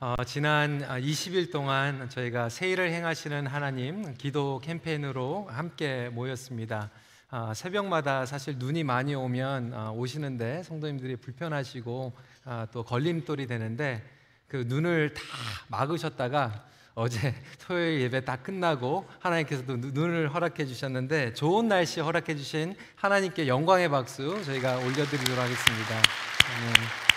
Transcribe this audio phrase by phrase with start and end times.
[0.00, 6.88] 어, 지난 20일 동안 저희가 세일을 행하시는 하나님 기도 캠페인으로 함께 모였습니다.
[7.30, 12.12] 어, 새벽마다 사실 눈이 많이 오면 어, 오시는데 성도님들이 불편하시고
[12.46, 14.02] 어, 또 걸림돌이 되는데
[14.48, 15.20] 그 눈을 다
[15.68, 16.64] 막으셨다가
[16.94, 23.90] 어제 토요일 예배 다 끝나고 하나님께서도 눈을 허락해 주셨는데 좋은 날씨 허락해 주신 하나님께 영광의
[23.90, 25.98] 박수 저희가 올려드리도록 하겠습니다.
[25.98, 27.13] 어,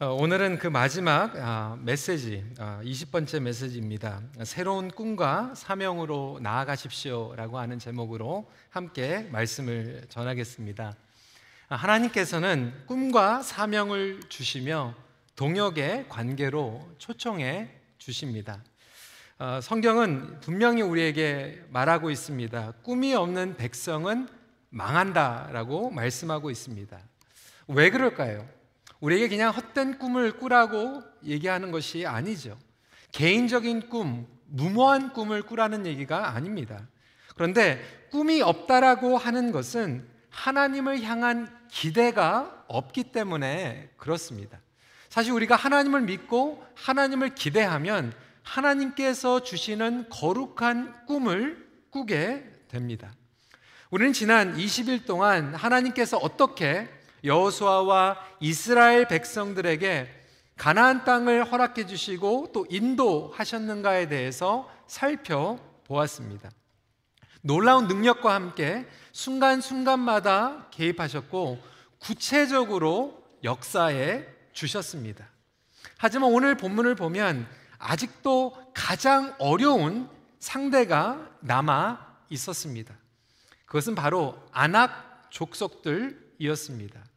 [0.00, 4.22] 오늘은 그 마지막 아, 메시지, 20번째 아, 메시지입니다.
[4.44, 10.94] 새로운 꿈과 사명으로 나아가십시오라고 하는 제목으로 함께 말씀을 전하겠습니다.
[11.68, 14.94] 아, 하나님께서는 꿈과 사명을 주시며
[15.34, 17.68] 동역의 관계로 초청해
[17.98, 18.62] 주십니다.
[19.40, 22.74] 어, 성경은 분명히 우리에게 말하고 있습니다.
[22.84, 24.28] 꿈이 없는 백성은
[24.70, 27.00] 망한다라고 말씀하고 있습니다.
[27.66, 28.57] 왜 그럴까요?
[29.00, 32.58] 우리에게 그냥 헛된 꿈을 꾸라고 얘기하는 것이 아니죠.
[33.12, 36.86] 개인적인 꿈, 무모한 꿈을 꾸라는 얘기가 아닙니다.
[37.34, 44.60] 그런데 꿈이 없다라고 하는 것은 하나님을 향한 기대가 없기 때문에 그렇습니다.
[45.08, 53.12] 사실 우리가 하나님을 믿고 하나님을 기대하면 하나님께서 주시는 거룩한 꿈을 꾸게 됩니다.
[53.90, 56.88] 우리는 지난 20일 동안 하나님께서 어떻게
[57.24, 60.18] 여호수아와 이스라엘 백성들에게
[60.56, 66.50] 가나안 땅을 허락해 주시고 또 인도하셨는가에 대해서 살펴보았습니다.
[67.42, 71.58] 놀라운 능력과 함께 순간순간마다 개입하셨고
[71.98, 75.28] 구체적으로 역사에 주셨습니다.
[75.96, 77.46] 하지만 오늘 본문을 보면
[77.78, 80.08] 아직도 가장 어려운
[80.40, 82.94] 상대가 남아 있었습니다.
[83.66, 87.07] 그것은 바로 아낙 족속들이었습니다.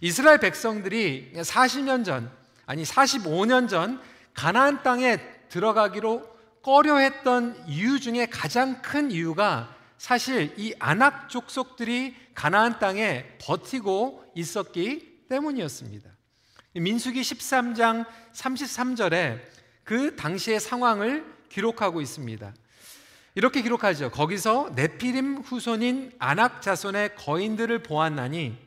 [0.00, 2.30] 이스라엘 백성들이 40년 전,
[2.66, 4.00] 아니 45년 전
[4.34, 13.24] 가나안 땅에 들어가기로 꺼려했던 이유 중에 가장 큰 이유가 사실 이 아낙 족속들이 가나안 땅에
[13.40, 16.10] 버티고 있었기 때문이었습니다.
[16.74, 19.40] 민수기 13장 33절에
[19.84, 22.52] 그 당시의 상황을 기록하고 있습니다.
[23.36, 24.10] 이렇게 기록하죠.
[24.10, 28.63] 거기서 네피림 후손인 아낙 자손의 거인들을 보았나니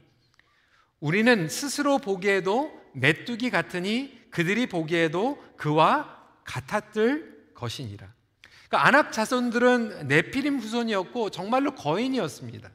[0.99, 8.07] 우리는 스스로 보기에도 메뚜기 같으니 그들이 보기에도 그와 같았을 것이니라.
[8.67, 12.69] 그러니까 아낙 자손들은 네피림 후손이었고 정말로 거인이었습니다.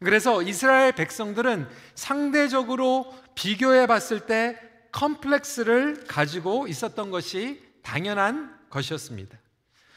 [0.00, 4.58] 그래서 이스라엘 백성들은 상대적으로 비교해 봤을 때
[4.92, 9.38] 컴플렉스를 가지고 있었던 것이 당연한 것이었습니다.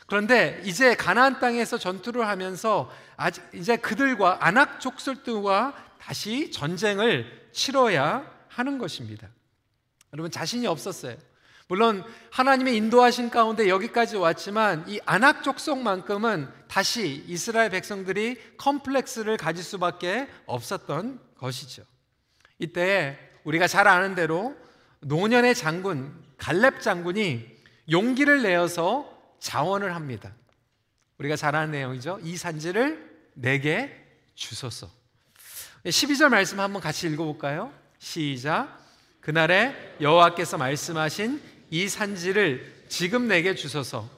[0.07, 2.89] 그런데 이제 가나안 땅에서 전투를 하면서
[3.53, 9.29] 이제 그들과 아낙 족속들과 다시 전쟁을 치러야 하는 것입니다.
[10.13, 11.17] 여러분 자신이 없었어요.
[11.67, 20.27] 물론 하나님의 인도하신 가운데 여기까지 왔지만 이 아낙 족속만큼은 다시 이스라엘 백성들이 컴플렉스를 가질 수밖에
[20.47, 21.83] 없었던 것이죠.
[22.57, 24.55] 이때 우리가 잘 아는 대로
[25.01, 27.45] 노년의 장군 갈렙 장군이
[27.91, 30.33] 용기를 내어서 자원을 합니다.
[31.19, 32.19] 우리가 잘 아는 내용이죠.
[32.23, 33.95] 이 산지를 내게
[34.33, 34.98] 주소서.
[35.85, 37.71] 12절 말씀 한번 같이 읽어볼까요?
[37.99, 38.79] 시작.
[39.21, 44.09] 그날에 여호와께서 말씀하신 이 산지를 지금 내게 주소서.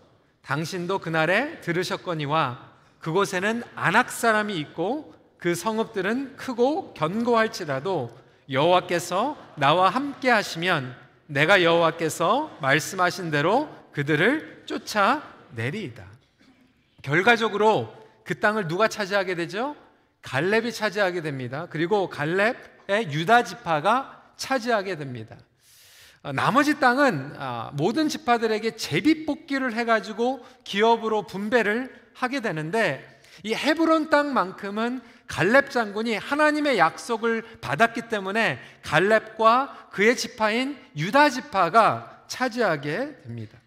[0.41, 8.17] 당신도 그날에 들으셨거니와 그곳에는 안악 사람이 있고 그 성읍들은 크고 견고할지라도
[8.49, 10.95] 여호와께서 나와 함께 하시면
[11.27, 16.05] 내가 여호와께서 말씀하신 대로 그들을 쫓아 내리이다.
[17.01, 17.93] 결과적으로
[18.23, 19.75] 그 땅을 누가 차지하게 되죠?
[20.21, 21.67] 갈렙이 차지하게 됩니다.
[21.69, 25.37] 그리고 갈렙의 유다 지파가 차지하게 됩니다.
[26.23, 34.09] 어, 나머지 땅은 아, 모든 지파들에게 제비 뽑기를 해가지고 기업으로 분배를 하게 되는데 이 헤브론
[34.09, 43.57] 땅만큼은 갈렙 장군이 하나님의 약속을 받았기 때문에 갈렙과 그의 지파인 유다 지파가 차지하게 됩니다.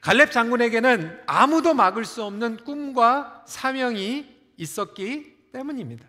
[0.00, 4.26] 갈렙 장군에게는 아무도 막을 수 없는 꿈과 사명이
[4.56, 6.06] 있었기 때문입니다.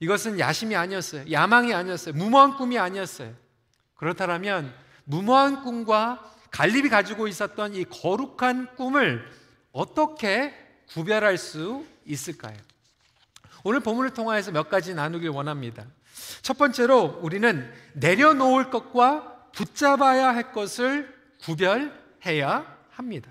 [0.00, 1.30] 이것은 야심이 아니었어요.
[1.30, 2.14] 야망이 아니었어요.
[2.14, 3.34] 무모한 꿈이 아니었어요.
[3.96, 4.72] 그렇다면
[5.04, 9.24] 무모한 꿈과 갈립이 가지고 있었던 이 거룩한 꿈을
[9.72, 10.54] 어떻게
[10.88, 12.56] 구별할 수 있을까요?
[13.62, 15.84] 오늘 본문을 통하여서 몇 가지 나누길 원합니다.
[16.42, 23.30] 첫 번째로 우리는 내려놓을 것과 붙잡아야 할 것을 구별해야 합니다.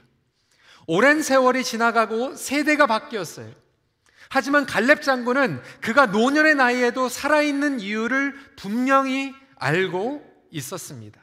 [0.87, 3.51] 오랜 세월이 지나가고 세대가 바뀌었어요.
[4.29, 11.19] 하지만 갈렙 장군은 그가 노년의 나이에도 살아있는 이유를 분명히 알고 있었습니다.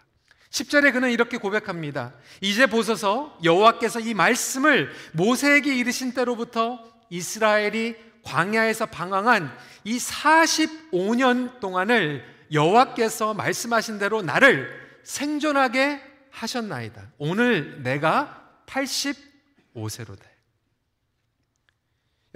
[0.50, 2.14] 10절에 그는 이렇게 고백합니다.
[2.41, 13.35] 이제 보소서 여호와께서 이 말씀을 모세에게 이르신 때로부터 이스라엘이 광야에서 방황한 이 45년 동안을 여호와께서
[13.35, 14.69] 말씀하신 대로 나를
[15.05, 17.12] 생존하게 하셨나이다.
[17.19, 20.36] 오늘 내가 85세로 돼.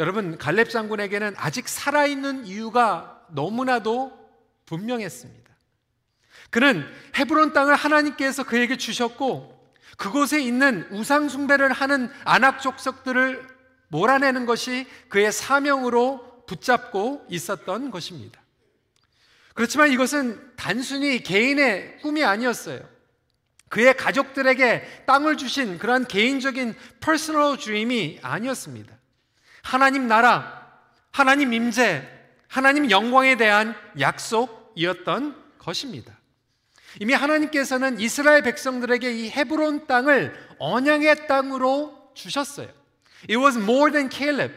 [0.01, 4.19] 여러분 갈렙 장군에게는 아직 살아있는 이유가 너무나도
[4.65, 5.51] 분명했습니다.
[6.49, 6.87] 그는
[7.17, 13.47] 헤브론 땅을 하나님께서 그에게 주셨고 그곳에 있는 우상 숭배를 하는 안악 족속들을
[13.89, 18.41] 몰아내는 것이 그의 사명으로 붙잡고 있었던 것입니다.
[19.53, 22.81] 그렇지만 이것은 단순히 개인의 꿈이 아니었어요.
[23.69, 29.00] 그의 가족들에게 땅을 주신 그러한 개인적인 personal dream이 아니었습니다.
[29.71, 30.69] 하나님 나라,
[31.13, 32.05] 하나님 임재,
[32.49, 36.19] 하나님 영광에 대한 약속이었던 것입니다.
[36.99, 42.67] 이미 하나님께서는 이스라엘 백성들에게 이 헤브론 땅을 언약의 땅으로 주셨어요.
[43.29, 44.53] It was more than Caleb.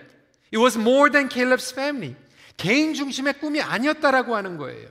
[0.52, 2.16] It was more than Caleb's family.
[2.58, 4.90] 개인 중심의 꿈이 아니었다라고 하는 거예요.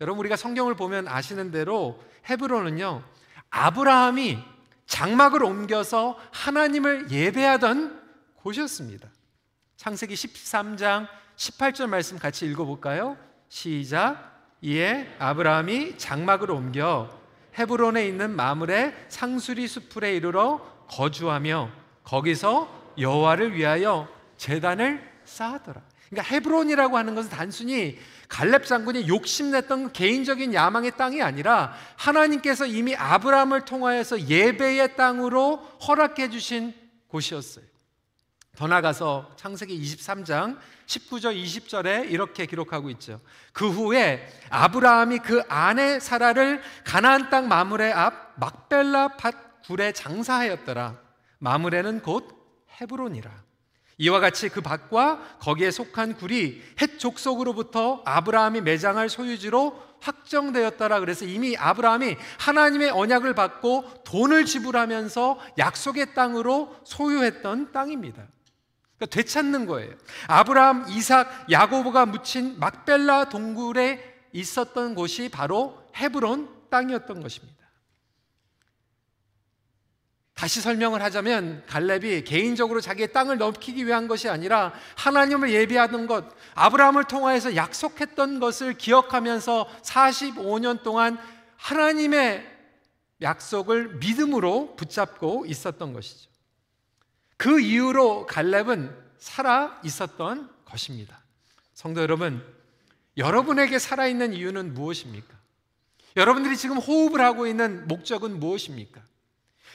[0.00, 3.02] 여러분 우리가 성경을 보면 아시는 대로 헤브론은요.
[3.50, 4.38] 아브라함이
[4.86, 8.00] 장막을 옮겨서 하나님을 예배하던
[8.36, 9.10] 곳이었습니다.
[9.80, 13.16] 창세기 13장 18절 말씀 같이 읽어볼까요?
[13.48, 14.58] 시작.
[14.60, 17.08] 이에 아브라함이 장막을 옮겨
[17.58, 21.70] 헤브론에 있는 마물의 상수리 수풀에 이르러 거주하며
[22.04, 24.06] 거기서 여호와를 위하여
[24.36, 25.80] 제단을 쌓았더라.
[26.10, 27.98] 그러니까 헤브론이라고 하는 것은 단순히
[28.28, 35.56] 갈렙 장군이 욕심냈던 개인적인 야망의 땅이 아니라 하나님께서 이미 아브라함을 통하여서 예배의 땅으로
[35.88, 36.74] 허락해 주신
[37.08, 37.69] 곳이었어요.
[38.60, 43.18] 더 나가서 창세기 23장 19절 20절에 이렇게 기록하고 있죠.
[43.54, 50.98] 그 후에 아브라함이 그 아내 사라를 가나안 땅 마물의 앞 막벨라 밭 굴에 장사하였더라.
[51.38, 52.28] 마물에는 곧
[52.78, 53.30] 헤브론이라.
[53.96, 61.00] 이와 같이 그 밭과 거기에 속한 굴이 헷 족속으로부터 아브라함이 매장할 소유지로 확정되었더라.
[61.00, 68.26] 그래서 이미 아브라함이 하나님의 언약을 받고 돈을 지불하면서 약속의 땅으로 소유했던 땅입니다.
[69.00, 69.94] 그러니까 되찾는 거예요.
[70.26, 77.58] 아브라함, 이삭, 야고보가 묻힌 막벨라 동굴에 있었던 곳이 바로 헤브론 땅이었던 것입니다.
[80.34, 86.24] 다시 설명을 하자면 갈렙이 개인적으로 자기의 땅을 넘기기 위한 것이 아니라 하나님을 예비하던 것,
[86.54, 91.18] 아브라함을 통하여서 약속했던 것을 기억하면서 45년 동안
[91.56, 92.46] 하나님의
[93.20, 96.29] 약속을 믿음으로 붙잡고 있었던 것이죠.
[97.40, 101.22] 그 이후로 갈렙은 살아 있었던 것입니다.
[101.72, 102.44] 성도 여러분,
[103.16, 105.38] 여러분에게 살아있는 이유는 무엇입니까?
[106.18, 109.00] 여러분들이 지금 호흡을 하고 있는 목적은 무엇입니까?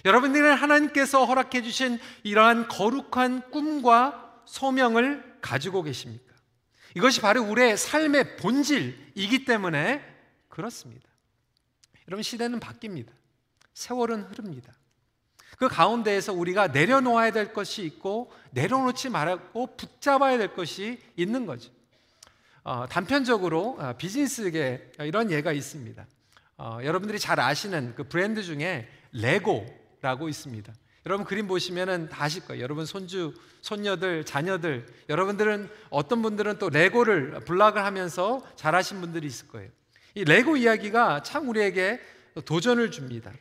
[0.06, 6.35] 여러분들은 하나님께서 허락해 주신 이러한 거룩한 꿈과 소명을 가지고 계십니까?
[6.95, 10.06] 이것이 바로 우리의 삶의 본질이기 때문에
[10.50, 11.09] 그렇습니다.
[12.07, 13.09] 여러분 시대는 바뀝니다.
[13.73, 14.71] 세월은 흐릅니다.
[15.57, 21.72] 그 가운데에서 우리가 내려놓아야 될 것이 있고 내려놓지 말고 붙잡아야 될 것이 있는 거죠.
[22.63, 26.06] 어, 단편적으로 어, 비즈니스계 이런 예가 있습니다.
[26.57, 29.66] 어, 여러분들이 잘 아시는 그 브랜드 중에 레고
[30.02, 30.74] 라고 있습니다.
[31.06, 32.64] 여러분 그림 보시면은 다 아실 거예요.
[32.64, 39.69] 여러분 손주, 손녀들, 자녀들, 여러분들은 어떤 분들은 또 레고를 블락을 하면서 잘하신 분들이 있을 거예요.
[40.16, 42.00] 이 레고 이야기가 참 우리에게
[42.45, 43.31] 도전을 줍니다.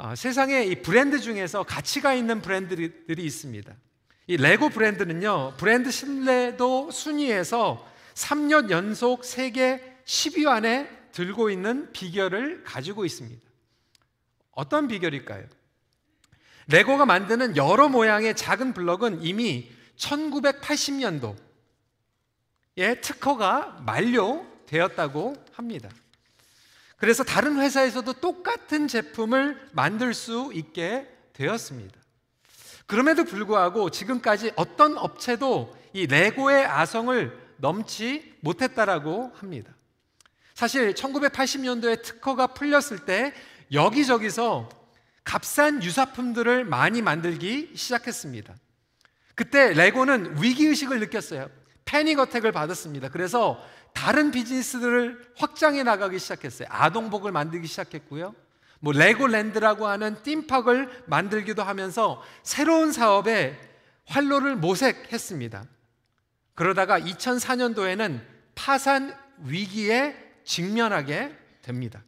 [0.00, 3.74] 어, 세상에 이 브랜드 중에서 가치가 있는 브랜드들이 있습니다.
[4.28, 13.04] 이 레고 브랜드는요, 브랜드 신뢰도 순위에서 3년 연속 세계 10위 안에 들고 있는 비결을 가지고
[13.04, 13.42] 있습니다.
[14.52, 15.46] 어떤 비결일까요?
[16.68, 21.34] 레고가 만드는 여러 모양의 작은 블럭은 이미 1980년도에
[23.02, 25.88] 특허가 만료되었다고 합니다.
[26.98, 31.98] 그래서 다른 회사에서도 똑같은 제품을 만들 수 있게 되었습니다.
[32.86, 39.72] 그럼에도 불구하고 지금까지 어떤 업체도 이 레고의 아성을 넘지 못했다라고 합니다.
[40.54, 43.32] 사실 1980년도에 특허가 풀렸을 때
[43.72, 44.68] 여기저기서
[45.22, 48.54] 값싼 유사품들을 많이 만들기 시작했습니다.
[49.34, 51.48] 그때 레고는 위기의식을 느꼈어요.
[51.84, 53.08] 패닉 어택을 받았습니다.
[53.10, 53.62] 그래서
[53.98, 56.68] 다른 비즈니스들을 확장해 나가기 시작했어요.
[56.70, 58.32] 아동복을 만들기 시작했고요.
[58.78, 63.58] 뭐 레고랜드라고 하는 띵팍을 만들기도 하면서 새로운 사업에
[64.06, 65.64] 활로를 모색했습니다.
[66.54, 68.20] 그러다가 2004년도에는
[68.54, 70.14] 파산 위기에
[70.44, 72.00] 직면하게 됩니다.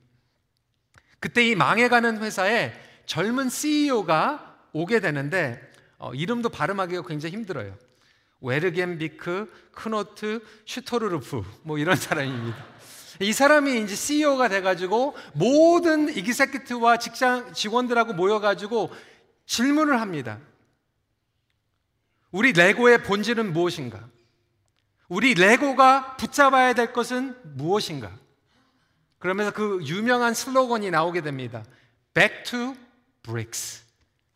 [1.19, 2.73] 그때 이 망해가는 회사에
[3.05, 5.61] 젊은 CEO가 오게 되는데
[5.99, 7.77] 어, 이름도 발음하기가 굉장히 힘들어요.
[8.41, 12.57] 웨르겐비크, 크노트, 슈토르르프 뭐 이런 사람입니다.
[13.21, 18.91] 이 사람이 이제 CEO가 돼가지고 모든 이기세키트와 직장 직원들하고 모여가지고
[19.47, 20.39] 질문을 합니다.
[22.31, 24.09] 우리 레고의 본질은 무엇인가?
[25.09, 28.17] 우리 레고가 붙잡아야 될 것은 무엇인가?
[29.19, 31.65] 그러면서 그 유명한 슬로건이 나오게 됩니다.
[32.15, 32.77] Back to
[33.23, 33.85] Bricks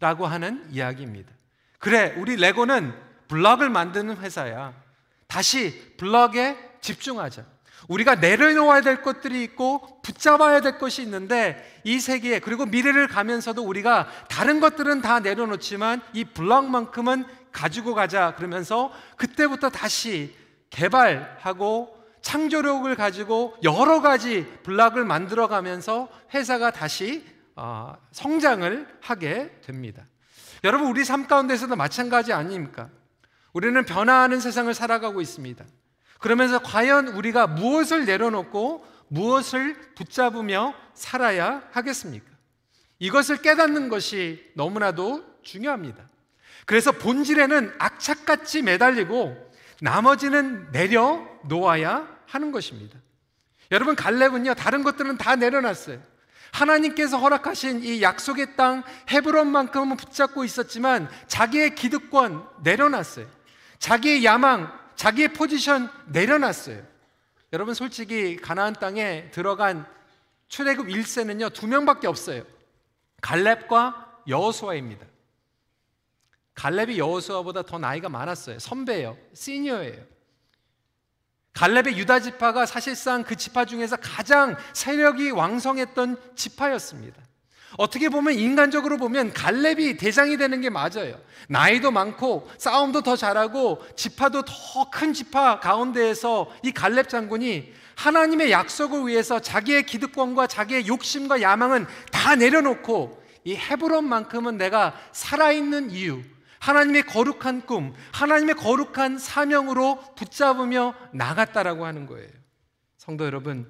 [0.01, 1.33] 라고 하는 이야기입니다.
[1.79, 2.93] 그래, 우리 레고는
[3.29, 4.75] 블럭을 만드는 회사야.
[5.27, 7.45] 다시 블럭에 집중하자.
[7.89, 14.09] 우리가 내려놓아야 될 것들이 있고 붙잡아야 될 것이 있는데 이 세계에 그리고 미래를 가면서도 우리가
[14.29, 20.35] 다른 것들은 다 내려놓지만 이 블럭만큼은 가지고 가자 그러면서 그때부터 다시
[20.71, 30.07] 개발하고 창조력을 가지고 여러 가지 블락을 만들어 가면서 회사가 다시 어, 성장을 하게 됩니다.
[30.65, 32.89] 여러분, 우리 삶 가운데서도 마찬가지 아닙니까?
[33.55, 35.65] 우리는 변화하는 세상을 살아가고 있습니다.
[36.19, 42.27] 그러면서 과연 우리가 무엇을 내려놓고 무엇을 붙잡으며 살아야 하겠습니까?
[42.99, 46.09] 이것을 깨닫는 것이 너무나도 중요합니다.
[46.67, 52.99] 그래서 본질에는 악착같이 매달리고 나머지는 내려놓아야 하는 것입니다.
[53.71, 56.01] 여러분, 갈렙은요, 다른 것들은 다 내려놨어요.
[56.53, 63.27] 하나님께서 허락하신 이 약속의 땅 헤브론만큼은 붙잡고 있었지만 자기의 기득권 내려놨어요.
[63.79, 66.83] 자기의 야망, 자기의 포지션 내려놨어요.
[67.53, 69.87] 여러분 솔직히 가나안 땅에 들어간
[70.49, 72.45] 출애굽 1세는요 두 명밖에 없어요.
[73.21, 75.07] 갈렙과 여호수아입니다.
[76.55, 78.59] 갈렙이 여호수아보다 더 나이가 많았어요.
[78.59, 79.17] 선배예요.
[79.35, 80.05] 시니어예요.
[81.53, 87.23] 갈렙의 유다 지파가 사실상 그 지파 중에서 가장 세력이 왕성했던 지파였습니다.
[87.77, 91.19] 어떻게 보면 인간적으로 보면 갈렙이 대장이 되는 게 맞아요.
[91.49, 99.07] 나이도 많고 싸움도 더 잘하고 지파도 더 큰 지파 가운데에서 이 갈렙 장군이 하나님의 약속을
[99.09, 106.23] 위해서 자기의 기득권과 자기의 욕심과 야망은 다 내려놓고 이 헤브론만큼은 내가 살아있는 이유,
[106.61, 112.31] 하나님의 거룩한 꿈, 하나님의 거룩한 사명으로 붙잡으며 나갔다라고 하는 거예요.
[112.97, 113.69] 성도 여러분,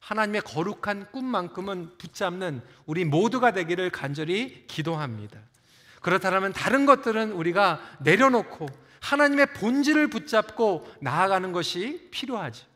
[0.00, 5.38] 하나님의 거룩한 꿈만큼은 붙잡는 우리 모두가 되기를 간절히 기도합니다.
[6.00, 8.66] 그렇다면 다른 것들은 우리가 내려놓고
[9.00, 12.66] 하나님의 본질을 붙잡고 나아가는 것이 필요하죠.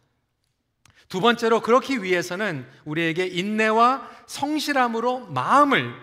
[1.09, 5.95] 두 번째로 그렇기 위해서는 우리에게 인내와 성실함으로 마음을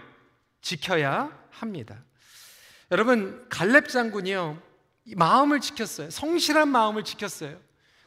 [0.61, 2.03] 지켜야 합니다.
[2.91, 4.61] 여러분 갈렙 장군이요
[5.15, 6.09] 마음을 지켰어요.
[6.09, 7.57] 성실한 마음을 지켰어요.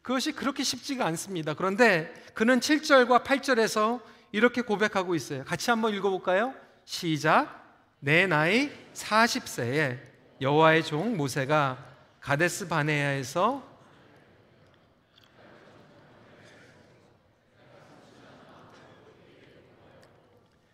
[0.04, 1.54] 그것이 그렇게 쉽지가 않습니다.
[1.54, 5.44] 그런데 그는 7절과 8절에서 이렇게 고백하고 있어요.
[5.44, 6.54] 같이 한번 읽어볼까요?
[6.84, 7.80] 시작.
[8.00, 9.98] 내 나이 40세에
[10.42, 11.78] 여호와의 종 모세가
[12.20, 13.66] 가데스 바네아에서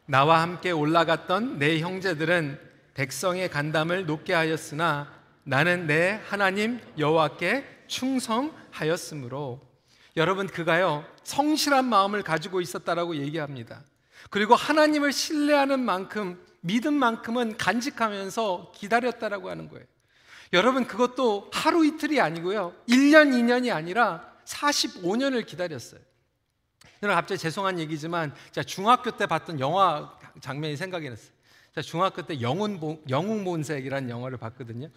[0.07, 2.59] 나와 함께 올라갔던 내 형제들은
[2.95, 5.09] 백성의 간담을 높게 하였으나
[5.45, 9.61] 나는 내 하나님 여호와께 충성 하였으므로
[10.17, 13.83] 여러분 그가요 성실한 마음을 가지고 있었다라고 얘기합니다.
[14.29, 19.87] 그리고 하나님을 신뢰하는 만큼 믿은 만큼은 간직하면서 기다렸다라고 하는 거예요.
[20.53, 22.75] 여러분 그것도 하루 이틀이 아니고요.
[22.89, 26.01] 1년 2년이 아니라 45년을 기다렸어요.
[27.03, 31.31] 여러분 갑자기 죄송한 얘기지만 제가 중학교 때 봤던 영화 장면이 생각이 났어요.
[31.75, 34.89] 제가 중학교 때 영웅, 영웅 본색이라는 영화를 봤거든요.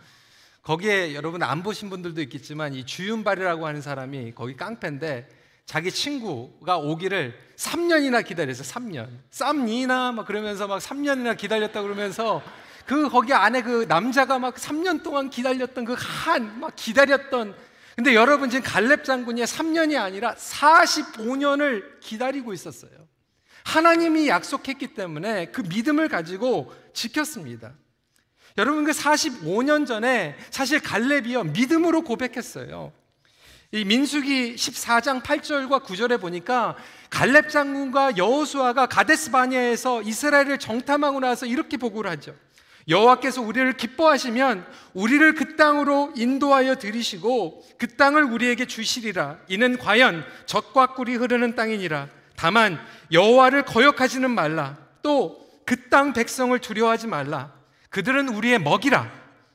[0.64, 5.28] 거기에 여러분 안 보신 분들도 있겠지만 이 주윤발이라고 하는 사람이 거기 깡패인데
[5.66, 9.08] 자기 친구가 오기를 3년이나 기다렸어 3년.
[9.30, 12.42] 쌈니나 막 그러면서 막 3년이나 기다렸다 그러면서
[12.86, 17.56] 그 거기 안에 그 남자가 막 3년 동안 기다렸던 그 한 막 기다렸던
[17.96, 22.92] 근데 여러분 지금 갈렙 장군이 3년이 아니라 45년을 기다리고 있었어요.
[23.66, 27.74] 하나님이 약속했기 때문에 그 믿음을 가지고 지켰습니다.
[28.58, 32.92] 여러분 그 45년 전에 사실 갈렙이요 믿음으로 고백했어요.
[33.72, 36.76] 이 민수기 14장 8절과 9절에 보니까
[37.10, 42.36] 갈렙 장군과 여호수아가 가데스 바니아에서 이스라엘을 정탐하고 나서 이렇게 보고를 하죠.
[42.88, 49.40] 여호와께서 우리를 기뻐하시면 우리를 그 땅으로 인도하여 들이시고 그 땅을 우리에게 주시리라.
[49.48, 52.10] 이는 과연 젖과 꿀이 흐르는 땅이니라.
[52.36, 52.80] 다만
[53.12, 54.78] 여호와를 거역하지는 말라.
[55.02, 57.52] 또 그 땅 백성을 두려워하지 말라.
[57.94, 59.10] 그들은 우리의 먹이라.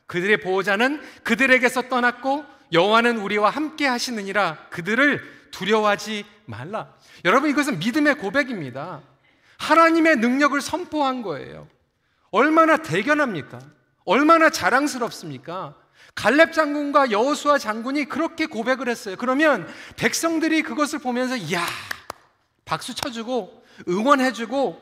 [0.06, 6.94] 그들의 보호자는 그들에게서 떠났고 여호와는 우리와 함께 하시느니라 그들을 두려워하지 말라.
[7.24, 9.02] 여러분 이것은 믿음의 고백입니다.
[9.58, 11.66] 하나님의 능력을 선포한 거예요.
[12.30, 13.58] 얼마나 대견합니까?
[14.04, 15.74] 얼마나 자랑스럽습니까?
[16.14, 19.16] 갈렙 장군과 여호수아 장군이 그렇게 고백을 했어요.
[19.18, 21.66] 그러면 백성들이 그것을 보면서 이야
[22.64, 24.80] 박수 쳐주고 응원해주고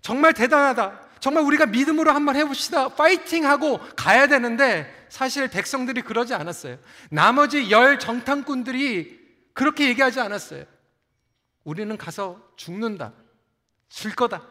[0.00, 1.05] 정말 대단하다.
[1.20, 2.88] 정말 우리가 믿음으로 한번 해봅시다.
[2.90, 6.78] 파이팅하고 가야 되는데 사실 백성들이 그러지 않았어요.
[7.10, 10.64] 나머지 열 정탐꾼들이 그렇게 얘기하지 않았어요.
[11.64, 13.12] 우리는 가서 죽는다.
[13.88, 14.42] 질 거다.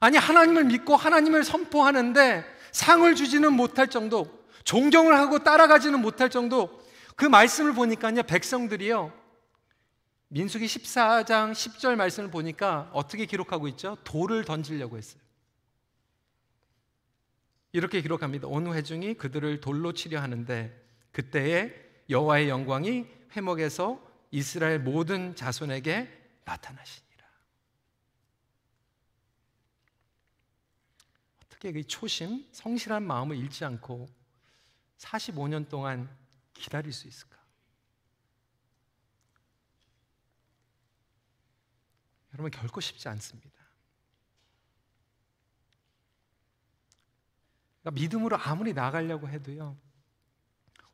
[0.00, 4.26] 아니, 하나님을 믿고 하나님을 선포하는데 상을 주지는 못할 정도,
[4.64, 6.82] 존경을 하고 따라가지는 못할 정도,
[7.14, 9.12] 그 말씀을 보니까요, 백성들이요,
[10.32, 13.98] 민수기 14장 10절 말씀을 보니까 어떻게 기록하고 있죠?
[14.02, 15.20] 돌을 던지려고 했어요.
[17.72, 18.48] 이렇게 기록합니다.
[18.48, 20.74] 온 회중이 그들을 돌로 치려 하는데
[21.12, 21.74] 그때에
[22.08, 26.08] 여호와의 영광이 회목에서 이스라엘 모든 자손에게
[26.46, 27.26] 나타나시니라.
[31.44, 34.08] 어떻게 그 초심, 성실한 마음을 잃지 않고
[34.96, 36.08] 45년 동안
[36.54, 37.31] 기다릴 수 있을까?
[42.32, 43.50] 여러분 결코 쉽지 않습니다.
[47.82, 49.76] 그러니까 믿음으로 아무리 나가려고 해도요.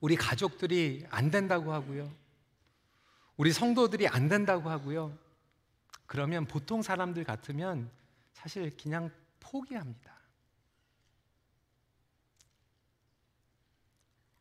[0.00, 2.12] 우리 가족들이 안 된다고 하고요.
[3.36, 5.16] 우리 성도들이 안 된다고 하고요.
[6.06, 7.90] 그러면 보통 사람들 같으면
[8.32, 10.16] 사실 그냥 포기합니다.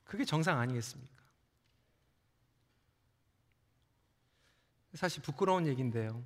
[0.06, 1.18] 그게 정상 아니겠습니까?
[4.94, 6.24] 사실 부끄러운 얘기인데요.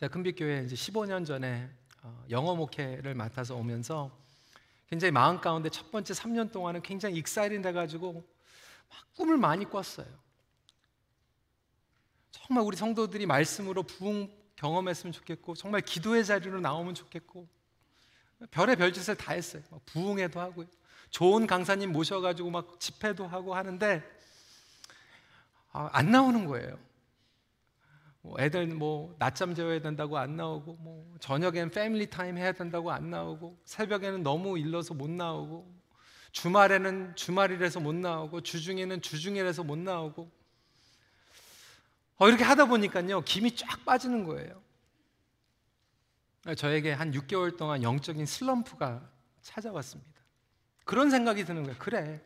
[0.00, 1.68] 제가 큰빛교회 이제 15년 전에
[2.02, 4.10] 어, 영어 목회를 맡아서 오면서
[4.88, 10.06] 굉장히 마음 가운데 첫 번째 3년 동안은 굉장히 exciting 돼가지고 막 꿈을 많이 꿨어요.
[12.30, 17.46] 정말 우리 성도들이 말씀으로 부흥 경험했으면 좋겠고 정말 기도의 자리로 나오면 좋겠고
[18.52, 19.62] 별의 별짓을 다 했어요.
[19.84, 20.66] 부흥회도 하고요.
[21.10, 24.02] 좋은 강사님 모셔가지고 막 집회도 하고 하는데
[25.72, 26.78] 아, 안 나오는 거예요.
[28.22, 33.10] 뭐 애들 뭐 낮잠 재워야 된다고 안 나오고 뭐 저녁엔 패밀리 타임 해야 된다고 안
[33.10, 35.80] 나오고 새벽에는 너무 일러서 못 나오고
[36.32, 40.30] 주말에는 주말이라서 못 나오고 주중에는 주중이라서 못 나오고
[42.18, 44.62] 어, 이렇게 하다 보니까요 김이 쫙 빠지는 거예요.
[46.56, 49.02] 저에게 한 6개월 동안 영적인 슬럼프가
[49.42, 50.20] 찾아왔습니다.
[50.84, 51.78] 그런 생각이 드는 거예요.
[51.78, 52.20] 그래,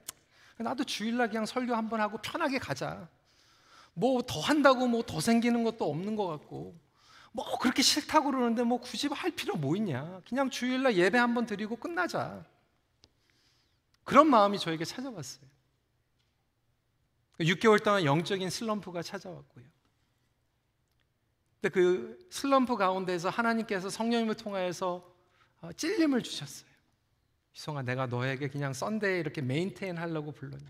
[0.56, 3.08] 나도 주일날 그냥 설교 한번 하고 편하게 가자.
[3.94, 6.76] 뭐 더 한다고 뭐 더 생기는 것도 없는 것 같고
[7.32, 10.20] 뭐 그렇게 싫다고 그러는데 뭐 굳이 할 필요 뭐 있냐?
[10.28, 12.44] 그냥 주일날 예배 한번 드리고 끝나자.
[14.04, 15.44] 그런 마음이 저에게 찾아왔어요.
[17.40, 19.64] 6개월 동안 영적인 슬럼프가 찾아왔고요.
[21.60, 25.12] 근데 그 슬럼프 가운데서 하나님께서 성령님을 통하여서
[25.62, 26.70] 어, 찔림을 주셨어요
[27.54, 30.66] 희송아 내가 너에게 그냥 Sunday 이렇게 maintain 하려고 불렀니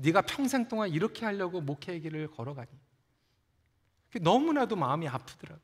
[0.00, 2.70] 네가 평생 동안 이렇게 하려고 목회의 길을 걸어가니
[4.20, 5.60] 너무나도 마음이 아프더라고요.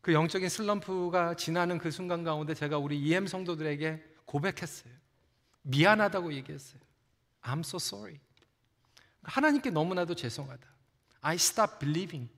[0.00, 4.92] 그 영적인 슬럼프가 지나는 그 순간 가운데 제가 우리 EM 성도들에게 고백했어요.
[5.62, 6.80] 미안하다고 얘기했어요.
[7.42, 8.18] I'm so sorry.
[9.22, 10.66] 하나님께 너무나도 죄송하다.
[11.20, 12.28] I stop believing.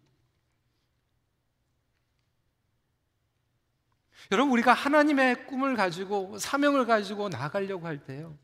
[4.30, 8.36] 여러분 우리가 하나님의 꿈을 가지고 사명을 가지고 나가려고 할 때요.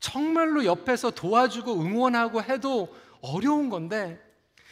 [0.00, 4.22] 정말로 옆에서 도와주고 응원하고 해도 어려운 건데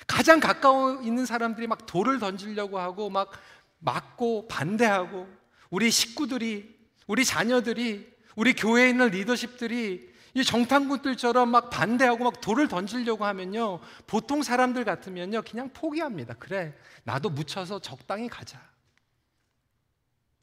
[0.07, 3.31] 가장 가까워 있는 사람들이 막 돌을 던지려고 하고 막
[3.79, 5.27] 막고 반대하고
[5.71, 13.25] 우리 식구들이 우리 자녀들이 우리 교회에 있는 리더십들이 이 정탐꾼들처럼 막 반대하고 막 돌을 던지려고
[13.25, 16.35] 하면요 보통 사람들 같으면요 그냥 포기합니다.
[16.35, 18.61] 그래 나도 묻혀서 적당히 가자.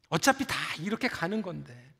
[0.08, 1.93] 어차피 다 이렇게 가는 건데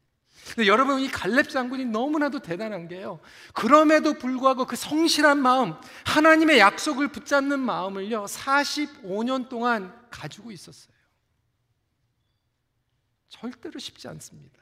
[0.53, 3.21] 근데 여러분 이 갈렙 장군이 너무나도 대단한 게요.
[3.55, 8.27] 그럼에도 불구하고 그 성실한 마음, 하나님의 약속을 붙잡는 마음을요.
[8.27, 10.95] 45년 동안 가지고 있었어요.
[13.29, 14.61] 절대로 쉽지 않습니다.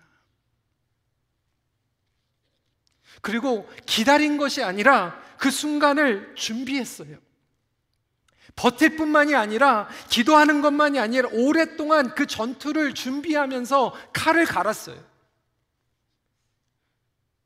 [3.21, 7.19] 그리고 기다린 것이 아니라 그 순간을 준비했어요.
[8.55, 15.12] 버틸 뿐만이 아니라 기도하는 것만이 아니라 오랫동안 그 전투를 준비하면서 칼을 갈았어요.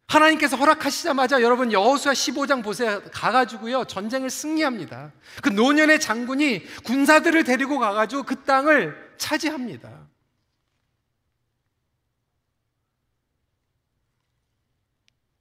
[0.06, 3.02] 하나님께서 허락하시자마자 여러분 여호수아 15장 보세요.
[3.12, 5.12] 가가지고요 전쟁을 승리합니다.
[5.42, 10.06] 그 노년의 장군이 군사들을 데리고 가가지고 그 땅을 차지합니다.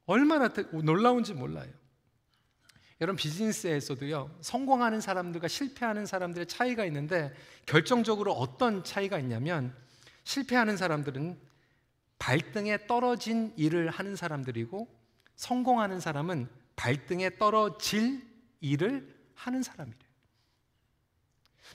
[0.08, 1.70] 얼마나 놀라운지 몰라요.
[3.02, 7.34] 여러분 비즈니스에서도요 성공하는 사람들과 실패하는 사람들의 차이가 있는데
[7.66, 9.76] 결정적으로 어떤 차이가 있냐면
[10.24, 11.38] 실패하는 사람들은
[12.20, 14.88] 발등에 떨어진 일을 하는 사람들이고
[15.36, 18.22] 성공하는 사람은 발등에 떨어질
[18.62, 20.06] 일을 하는 사람이래요.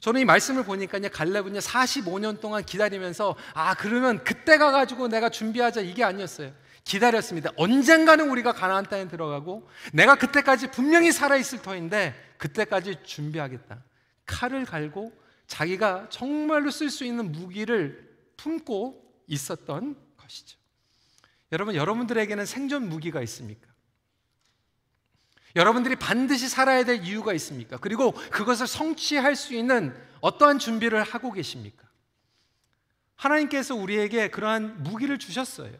[0.01, 6.05] 저는 이 말씀을 보니까 갈렙은 45년 동안 기다리면서 아 그러면 그때 가가지고 내가 준비하자 이게
[6.05, 6.53] 아니었어요.
[6.85, 7.51] 기다렸습니다.
[7.57, 13.83] 언젠가는 우리가 가나안 땅에 들어가고 내가 그때까지 분명히 살아 있을 터인데 그때까지 준비하겠다.
[14.25, 15.13] 칼을 갈고
[15.47, 19.97] 자기가 정말로 쓸 수 있는 무기를 품고 있었던
[20.31, 20.59] 것이죠.
[21.53, 23.69] 여러분 여러분들에게는 생존 무기가 있습니까?
[25.57, 27.77] 여러분들이 반드시 살아야 될 이유가 있습니까?
[27.79, 31.89] 그리고 그것을 성취할 수 있는 어떠한 준비를 하고 계십니까?
[33.17, 35.73] 하나님께서 우리에게 그러한 무기를 주셨어요.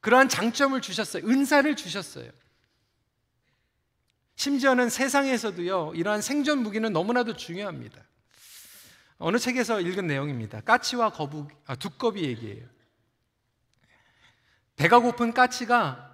[0.00, 1.24] 그러한 장점을 주셨어요.
[1.24, 2.30] 은사를 주셨어요.
[4.34, 8.02] 심지어는 세상에서도요, 이러한 생존 무기는 너무나도 중요합니다.
[9.18, 10.62] 어느 책에서 읽은 내용입니다.
[10.62, 12.66] 까치와 거북, 아, 두꺼비 얘기예요.
[14.80, 16.10] 배가 고픈 까치가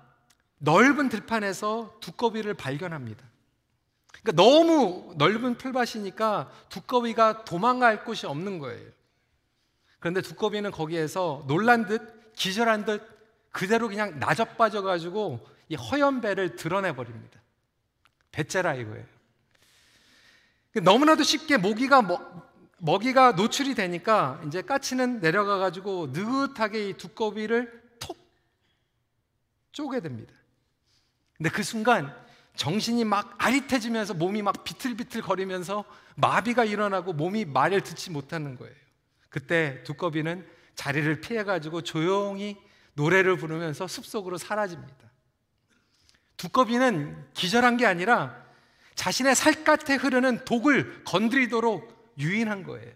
[0.58, 3.24] 넓은 들판에서 두꺼비를 발견합니다.
[4.20, 8.90] 그러니까 너무 넓은 풀밭이니까 두꺼비가 도망갈 곳이 없는 거예요.
[10.00, 13.08] 그런데 두꺼비는 거기에서 놀란 듯 기절한 듯
[13.52, 17.40] 그대로 그냥 나적 빠져 가지고 이 허연 배를 드러내 버립니다.
[18.32, 19.04] 배째라 이거예요.
[20.82, 27.85] 너무나도 쉽게 모기가 먹, 먹이가 노출이 되니까 이제 까치는 내려가 가지고 느긋하게 이 두꺼비를 톡
[29.76, 30.32] 쪼개 됩니다.
[31.36, 32.16] 근데 그 순간
[32.54, 35.84] 정신이 막 아릿해지면서 몸이 막 비틀비틀 거리면서
[36.14, 38.74] 마비가 일어나고 몸이 말을 듣지 못하는 거예요.
[39.28, 42.56] 그때 두꺼비는 자리를 피해 가지고 조용히
[42.94, 45.10] 노래를 부르면서 숲속으로 사라집니다.
[46.38, 48.46] 두꺼비는 기절한 게 아니라
[48.94, 52.94] 자신의 살갗에 흐르는 독을 건드리도록 유인한 거예요.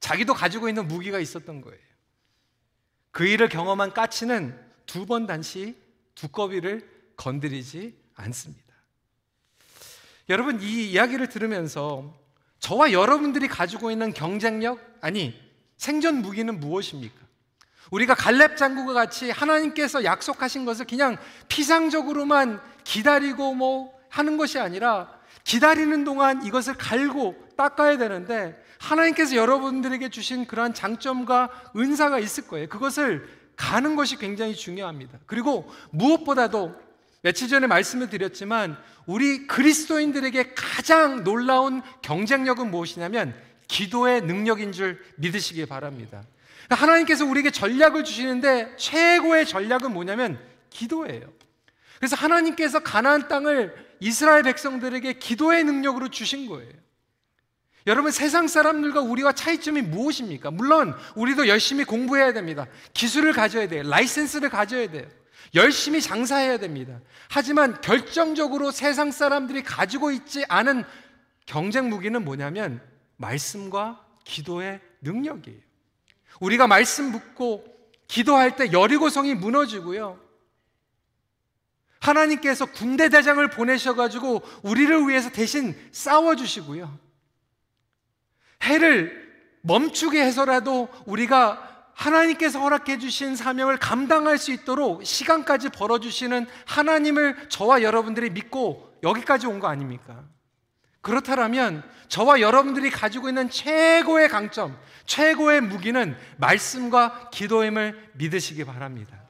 [0.00, 1.78] 자기도 가지고 있는 무기가 있었던 거예요.
[3.10, 5.76] 그 일을 경험한 까치는 두 번 단시
[6.14, 8.62] 두꺼비를 건드리지 않습니다.
[10.28, 12.14] 여러분, 이 이야기를 들으면서
[12.60, 15.38] 저와 여러분들이 가지고 있는 경쟁력, 아니,
[15.76, 17.14] 생존 무기는 무엇입니까?
[17.90, 21.16] 우리가 갈렙 장구가 같이 하나님께서 약속하신 것을 그냥
[21.48, 25.12] 피상적으로만 기다리고 뭐 하는 것이 아니라
[25.44, 32.68] 기다리는 동안 이것을 갈고 닦아야 되는데 하나님께서 여러분들에게 주신 그러한 장점과 은사가 있을 거예요.
[32.68, 33.28] 그것을
[33.62, 35.20] 가는 것이 굉장히 중요합니다.
[35.24, 36.74] 그리고 무엇보다도
[37.22, 46.24] 며칠 전에 말씀을 드렸지만 우리 그리스도인들에게 가장 놀라운 경쟁력은 무엇이냐면 기도의 능력인 줄 믿으시기 바랍니다.
[46.70, 51.32] 하나님께서 우리에게 전략을 주시는데 최고의 전략은 뭐냐면 기도예요.
[51.98, 56.72] 그래서 하나님께서 가나안 땅을 이스라엘 백성들에게 기도의 능력으로 주신 거예요.
[57.86, 60.50] 여러분 세상 사람들과 우리와 차이점이 무엇입니까?
[60.50, 62.66] 물론 우리도 열심히 공부해야 됩니다.
[62.94, 63.82] 기술을 가져야 돼요.
[63.84, 65.06] 라이센스를 가져야 돼요.
[65.54, 67.00] 열심히 장사해야 됩니다.
[67.28, 70.84] 하지만 결정적으로 세상 사람들이 가지고 있지 않은
[71.44, 72.80] 경쟁 무기는 뭐냐면
[73.16, 75.60] 말씀과 기도의 능력이에요.
[76.40, 77.64] 우리가 말씀 묻고
[78.06, 80.18] 기도할 때 여리고성이 무너지고요.
[82.00, 86.98] 하나님께서 군대 대장을 보내셔 가지고 우리를 위해서 대신 싸워 주시고요.
[88.62, 89.22] 해를
[89.62, 97.82] 멈추게 해서라도 우리가 하나님께서 허락해 주신 사명을 감당할 수 있도록 시간까지 벌어 주시는 하나님을 저와
[97.82, 100.24] 여러분들이 믿고 여기까지 온 거 아닙니까?
[101.00, 109.20] 그렇다면 저와 여러분들이 가지고 있는 최고의 강점, 최고의 무기는 말씀과 기도임을 믿으시기 바랍니다.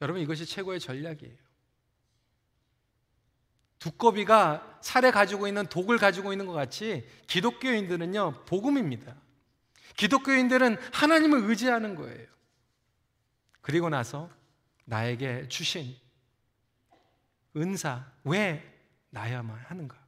[0.00, 1.41] 여러분 이것이 최고의 전략이에요.
[3.82, 9.16] 두꺼비가 살에 가지고 있는 독을 가지고 있는 것 같이 기독교인들은요 복음입니다.
[9.96, 12.28] 기독교인들은 하나님을 의지하는 거예요.
[13.60, 14.30] 그리고 나서
[14.84, 15.96] 나에게 주신
[17.56, 18.62] 은사 왜
[19.10, 19.98] 나야만 하는가?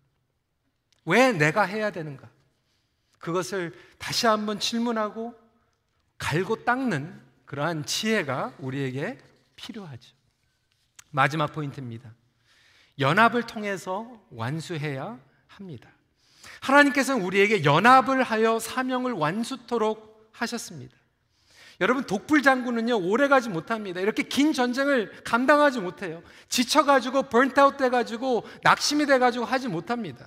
[1.05, 2.31] 왜 내가 해야 되는가?
[3.19, 5.35] 그것을 다시 한번 질문하고
[6.17, 9.19] 갈고 닦는 그러한 지혜가 우리에게
[9.57, 10.15] 필요하죠.
[11.11, 12.15] 마지막 포인트입니다.
[12.99, 15.91] 연합을 통해서 완수해야 합니다.
[16.61, 20.97] 하나님께서는 우리에게 연합을 하여 사명을 완수토록 하셨습니다.
[21.81, 24.01] 여러분 독불 장군은요 오래 가지 못합니다.
[24.01, 26.23] 이렇게 긴 전쟁을 감당하지 못해요.
[26.49, 30.27] 지쳐가지고 번트아웃 돼가지고 낙심이 돼가지고 하지 못합니다.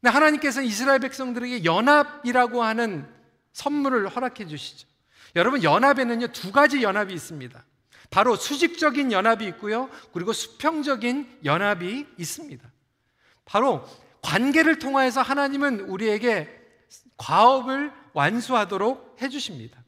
[0.00, 3.08] 근데 하나님께서는 이스라엘 백성들에게 연합이라고 하는
[3.52, 4.88] 선물을 허락해 주시죠.
[5.36, 7.64] 여러분 연합에는요 두 가지 연합이 있습니다.
[8.10, 9.90] 바로 수직적인 연합이 있고요.
[10.12, 12.70] 그리고 수평적인 연합이 있습니다.
[13.44, 13.86] 바로
[14.22, 16.48] 관계를 통하여서 하나님은 우리에게
[17.16, 19.82] 과업을 완수하도록 해주십니다.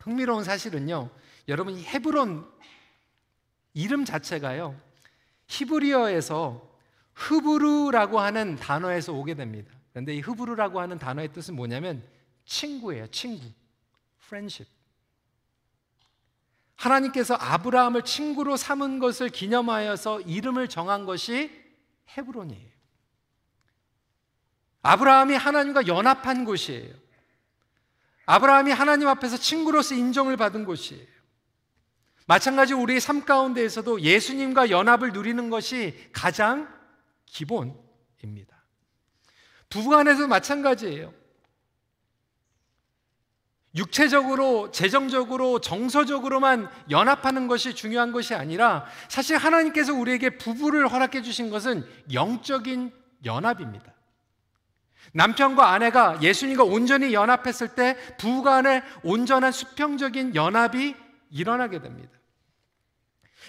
[0.00, 1.10] 흥미로운 사실은요,
[1.48, 2.46] 여러분 이 헤브론
[3.74, 4.80] 이름 자체가요,
[5.48, 6.76] 히브리어에서
[7.14, 9.72] 흐브르라고 하는 단어에서 오게 됩니다.
[9.92, 12.02] 그런데 이 흐브르라고 하는 단어의 뜻은 뭐냐면
[12.44, 13.44] 친구예요, 친구.
[14.24, 14.75] friendship.
[16.76, 21.50] 하나님께서 아브라함을 친구로 삼은 것을 기념하여서 이름을 정한 것이
[22.16, 22.76] 헤브론이에요.
[24.82, 26.94] 아브라함이 하나님과 연합한 곳이에요.
[28.26, 31.06] 아브라함이 하나님 앞에서 친구로서 인정을 받은 곳이에요.
[32.26, 36.68] 마찬가지 우리의 삶 가운데에서도 예수님과 연합을 누리는 것이 가장
[37.24, 38.56] 기본입니다.
[39.70, 41.12] 부부 간에도 마찬가지예요.
[43.76, 51.86] 육체적으로, 재정적으로, 정서적으로만 연합하는 것이 중요한 것이 아니라 사실 하나님께서 우리에게 부부를 허락해 주신 것은
[52.12, 52.90] 영적인
[53.24, 53.92] 연합입니다.
[55.12, 60.94] 남편과 아내가 예수님과 온전히 연합했을 때 부부 간의 온전한 수평적인 연합이
[61.30, 62.10] 일어나게 됩니다.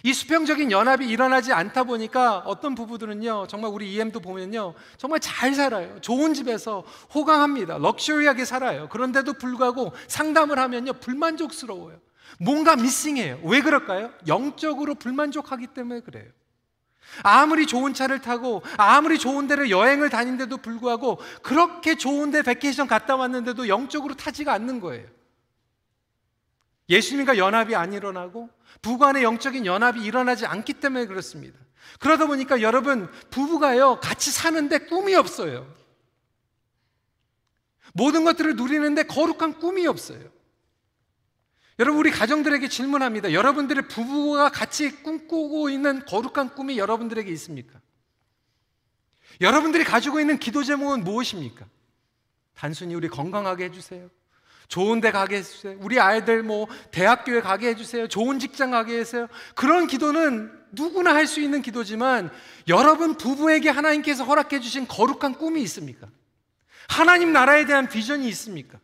[0.04, 6.00] 이 수평적인 연합이 일어나지 않다 보니까 어떤 부부들은요, 정말 우리 EM도 보면요, 정말 잘 살아요.
[6.02, 6.84] 좋은 집에서
[7.14, 7.78] 호강합니다.
[7.78, 8.90] luxury하게 살아요.
[8.90, 12.00] 그런데도 불구하고 상담을 하면요, 불만족스러워요.
[12.40, 13.40] 뭔가 missing해요.
[13.44, 14.12] 왜 그럴까요?
[14.28, 16.26] 영적으로 불만족하기 때문에 그래요.
[17.24, 23.16] 아무리 좋은 차를 타고 아무리 좋은 데를 여행을 다닌데도 불구하고 그렇게 좋은 데 vacation 갔다
[23.16, 25.08] 왔는데도 영적으로 차지가 않는 거예요.
[26.90, 28.50] 예수님과 연합이 안 일어나고
[28.82, 31.60] 부부간의 영적인 연합이 일어나지 않기 때문에 그렇습니다.
[32.00, 35.74] 그러다 보니까 여러분 부부가요 같이 사는데 꿈이 없어요.
[37.94, 40.38] 모든 것들을 누리는데 거룩한 꿈이 없어요.
[41.80, 43.34] 여러분 우리 가정들에게 질문합니다.
[43.34, 47.80] 여러분들의 부부가 같이 꿈꾸고 있는 거룩한 꿈이 여러분들에게 있습니까?
[49.42, 51.66] 여러분들이 가지고 있는 기도 제목은 무엇입니까?
[52.56, 54.10] 단순히 우리 건강하게 해주세요.
[54.68, 55.78] 좋은 데 가게 해주세요.
[55.80, 58.08] 우리 아이들 뭐 대학교에 가게 해주세요.
[58.08, 59.28] 좋은 직장 가게 해주세요.
[59.56, 62.30] 그런 기도는 누구나 할 수 있는 기도지만
[62.68, 66.08] 여러분 부부에게 하나님께서 허락해 주신 거룩한 꿈이 있습니까?
[66.90, 68.80] 하나님 나라에 대한 비전이 있습니까?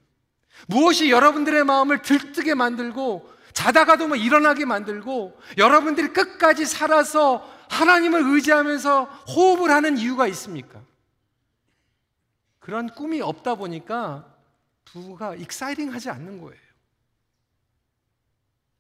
[0.68, 9.04] 무엇이 여러분들의 마음을 들뜨게 만들고 자다가도 뭐 일어나게 만들고 여러분들이 끝까지 살아서 하나님을 의지하면서
[9.36, 10.82] 호흡을 하는 이유가 있습니까?
[12.60, 14.33] 그런 꿈이 없다 보니까
[14.86, 16.62] 부부가 exciting 하지 않는 거예요.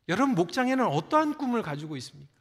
[0.10, 2.34] 여러분 목장에는 어떠한 꿈을 가지고 있습니까?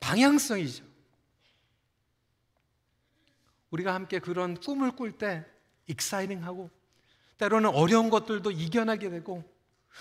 [0.00, 0.84] 방향성이죠.
[3.70, 5.44] 우리가 함께 그런 꿈을 꿀 때
[5.86, 6.70] 익사이딩하고
[7.36, 9.44] 때로는 어려운 것들도 이겨나게 되고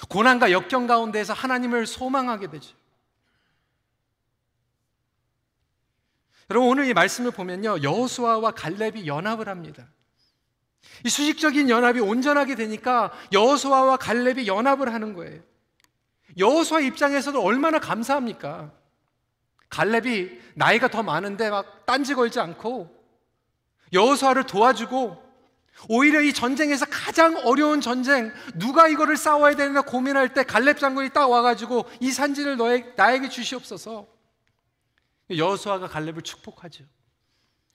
[0.10, 2.76] 고난과 역경 가운데에서 하나님을 소망하게 되죠.
[6.50, 9.88] 여러분 오늘 이 말씀을 보면요 여호수아와 갈렙이 연합을 합니다.
[11.06, 15.42] 이 수직적인 연합이 온전하게 되니까 여호수아와 갈렙이 연합을 하는 거예요.
[16.38, 18.72] 여호수아 입장에서도 얼마나 감사합니까?
[19.70, 22.96] 갈렙이 나이가 더 많은데 막 딴지 걸지 않고
[23.92, 25.28] 여호수아를 도와주고
[25.90, 31.30] 오히려 이 전쟁에서 가장 어려운 전쟁 누가 이거를 싸워야 되나 고민할 때 갈렙 장군이 딱
[31.30, 34.17] 와가지고 이 산지를 너에, 나에게 주시옵소서
[35.30, 36.86] 여호수아가 갈렙을 축복하죠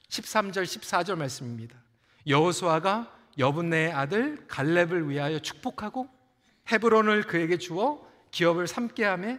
[0.09, 1.83] 13절 14절 말씀입니다
[2.27, 6.09] 여호수아가 여분네의 아들 갈렙을 위하여 축복하고
[6.71, 9.39] 헤브론을 그에게 주어 기업을 삼게 하며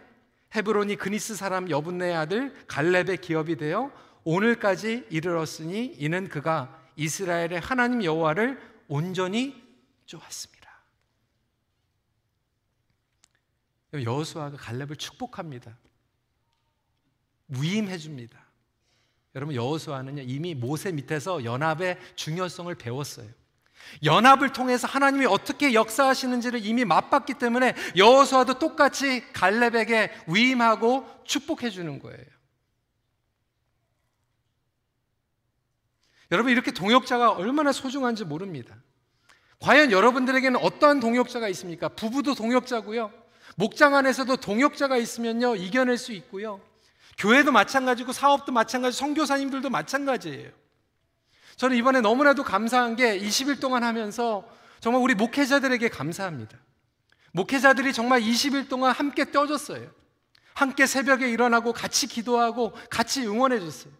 [0.54, 3.90] 헤브론이 그니스 사람 여분네의 아들 갈렙의 기업이 되어
[4.24, 9.62] 오늘까지 이르렀으니 이는 그가 이스라엘의 하나님 여호와를 온전히
[10.06, 10.54] 쫓았습니다.
[13.92, 15.76] 여호수아가 갈렙을 축복합니다.
[17.60, 18.38] 위임해 줍니다.
[19.34, 23.28] 여러분 여호수아는 이미 모세 밑에서 연합의 중요성을 배웠어요.
[24.02, 32.24] 연합을 통해서 하나님이 어떻게 역사하시는지를 이미 맛봤기 때문에 여호수아도 똑같이 갈렙에게 위임하고 축복해 주는 거예요.
[36.32, 38.76] 여러분 이렇게 동역자가 얼마나 소중한지 모릅니다.
[39.60, 41.88] 과연 여러분들에게는 어떠한 동역자가 있습니까?
[41.88, 43.12] 부부도 동역자고요.
[43.56, 46.60] 목장 안에서도 동역자가 있으면요 이겨낼 수 있고요.
[47.18, 50.50] 교회도 마찬가지고 사업도 마찬가지, 성교사님들도 마찬가지예요.
[51.56, 54.44] 저는 이번에 너무나도 감사한 게 20일 동안 하면서
[54.80, 56.58] 정말 우리 목회자들에게 감사합니다.
[57.32, 59.90] 목회자들이 정말 20일 동안 함께 떠줬어요.
[60.54, 63.92] 함께 새벽에 일어나고 같이 기도하고 같이 응원해 줬어요.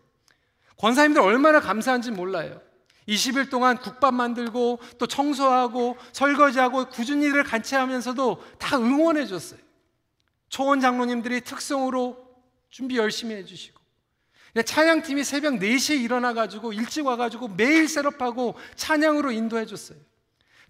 [0.78, 2.60] 권사님들 얼마나 감사한지 몰라요.
[3.08, 9.60] 20일 동안 국밥 만들고 또 청소하고 설거지하고 굳은 일을 같이 하면서도 다 응원해 줬어요.
[10.48, 12.23] 초원 장로님들이 특성으로
[12.74, 13.80] 준비 열심히 해주시고
[14.66, 19.98] 찬양팀이 새벽 4시에 일어나가지고 일찍 와가지고 매일 set up하고 찬양으로 인도해 줬어요.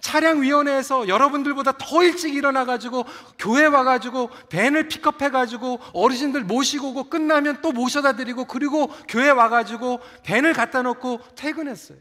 [0.01, 3.07] 차량위원회에서 여러분들보다 더 일찍 일어나가지고
[3.39, 10.53] 교회 와가지고 밴을 픽업해가지고 어르신들 모시고 오고 끝나면 또 모셔다 드리고 그리고 교회 와가지고 밴을
[10.53, 11.97] 갖다 놓고 퇴근했어요.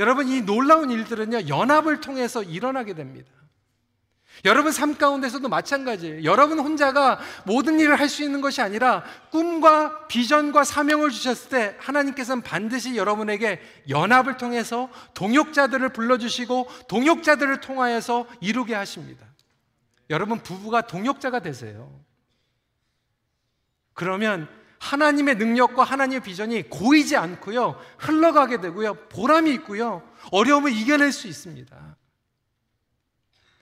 [0.00, 3.30] 여러분 이 놀라운 일들은요 연합을 통해서 일어나게 됩니다.
[4.44, 6.24] 여러분 삶 가운데서도 마찬가지예요.
[6.24, 12.42] 여러분 혼자가 모든 일을 할 수 있는 것이 아니라 꿈과 비전과 사명을 주셨을 때 하나님께서는
[12.42, 19.26] 반드시 여러분에게 연합을 통해서 동역자들을 불러주시고 동역자들을 통하여서 이루게 하십니다.
[20.08, 22.00] 여러분 부부가 동역자가 되세요.
[23.92, 24.48] 그러면
[24.78, 27.78] 하나님의 능력과 하나님의 비전이 고이지 않고요.
[27.98, 28.94] 흘러가게 되고요.
[29.10, 30.02] 보람이 있고요.
[30.32, 31.97] 어려움을 이겨낼 수 있습니다.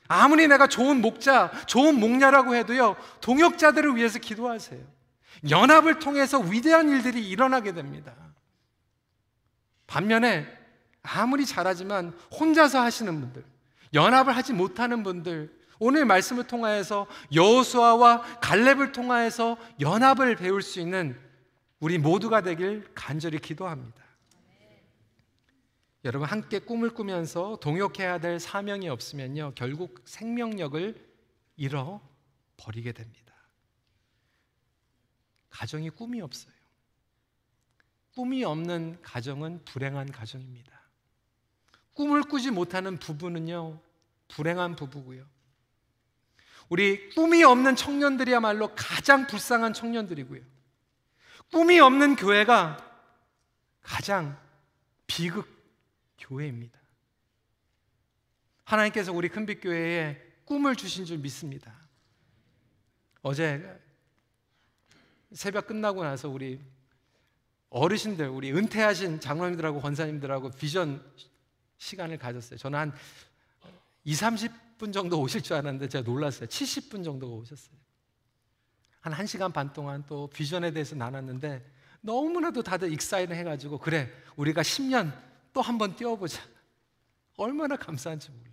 [0.09, 4.81] 아무리 내가 좋은 목자, 좋은 목녀라고 해도요, 동역자들을 위해서 기도하세요.
[5.51, 8.15] 연합을 통해서 위대한 일들이 일어나게 됩니다.
[9.87, 10.47] 반면에
[11.03, 13.45] 아무리 잘하지만 혼자서 하시는 분들,
[13.95, 21.19] 연합을 하지 못하는 분들, 오늘 말씀을 통하여서 여호수아와 갈렙을 통하여서 연합을 배울 수 있는
[21.81, 24.06] 우리 모두가 되길 간절히 기도합니다.
[26.07, 31.05] 여러분 함께 꿈을 꾸면서 동역해야 될 사명이 없으면요 결국 생명력을
[31.57, 32.01] 잃어
[32.57, 33.35] 버리게 됩니다.
[35.51, 36.55] 가정이 꿈이 없어요.
[38.15, 40.81] 꿈이 없는 가정은 불행한 가정입니다.
[41.93, 43.81] 꿈을 꾸지 못하는 부부는요
[44.29, 45.27] 불행한 부부고요.
[46.69, 50.41] 우리 꿈이 없는 청년들이야말로 가장 불쌍한 청년들이고요.
[51.51, 52.77] 꿈이 없는 교회가
[53.83, 54.39] 가장
[55.09, 55.56] 비극
[56.19, 56.79] 교회입니다.
[58.65, 61.75] 하나님께서 우리 큰빛교회에 꿈을 주신 줄 믿습니다.
[63.23, 63.81] 어제
[65.33, 66.61] 새벽 끝나고 나서 우리
[67.71, 71.05] 어르신들, 우리 은퇴하신 장로님들하고 권사님들하고 비전
[71.79, 72.59] 시간을 가졌어요.
[72.59, 72.95] 저는 한
[74.05, 76.49] 2, 30분 정도 오실 줄 알았는데 제가 놀랐어요.
[76.49, 77.77] 70분 정도가 오셨어요.
[79.01, 81.65] 한 1시간 반 동안 또 비전에 대해서 나눴는데
[82.01, 85.13] 너무나도 다들 excited 해가지고 그래 우리가 10년
[85.57, 86.43] 또 한 번 뛰어보자.
[87.39, 88.47] 얼마나 감사한지 몰라요.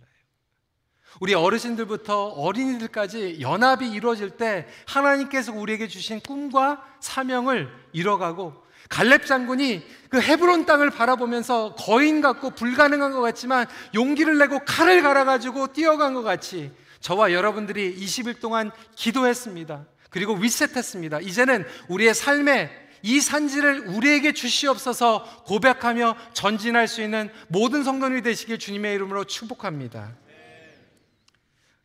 [1.20, 8.54] 우리 어르신들부터 어린이들까지 연합이 이루어질 때 하나님께서 우리에게 주신 꿈과 사명을 이뤄가고
[8.88, 15.74] 갈렙 장군이 그 헤브론 땅을 바라보면서 거인 같고 불가능한 것 같지만 용기를 내고 칼을 갈아가지고
[15.74, 19.86] 뛰어간 것 같이 저와 여러분들이 20일 동안 기도했습니다.
[20.08, 21.20] 그리고 리셋했습니다.
[21.20, 28.94] 이제는 우리의 삶에 이 산지를 우리에게 주시옵소서 고백하며 전진할 수 있는 모든 성도님이 되시길 주님의
[28.94, 30.16] 이름으로 축복합니다.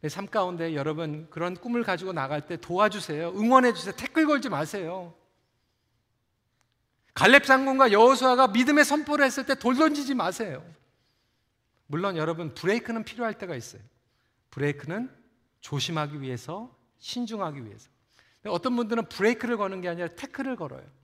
[0.08, 3.34] 삶 가운데 여러분 그런 꿈을 가지고 나갈 때 도와주세요.
[3.36, 3.94] 응원해 주세요.
[3.98, 5.14] 태클 걸지 마세요.
[7.14, 10.64] 갈렙 장군과 여호수아가 믿음의 선포를 했을 때 돌 던지지 마세요.
[11.88, 13.82] 물론 여러분 브레이크는 필요할 때가 있어요.
[14.52, 15.14] 브레이크는
[15.60, 17.90] 조심하기 위해서 신중하기 위해서.
[18.46, 20.99] 어떤 분들은 브레이크를 거는 게 아니라 태클을 걸어요.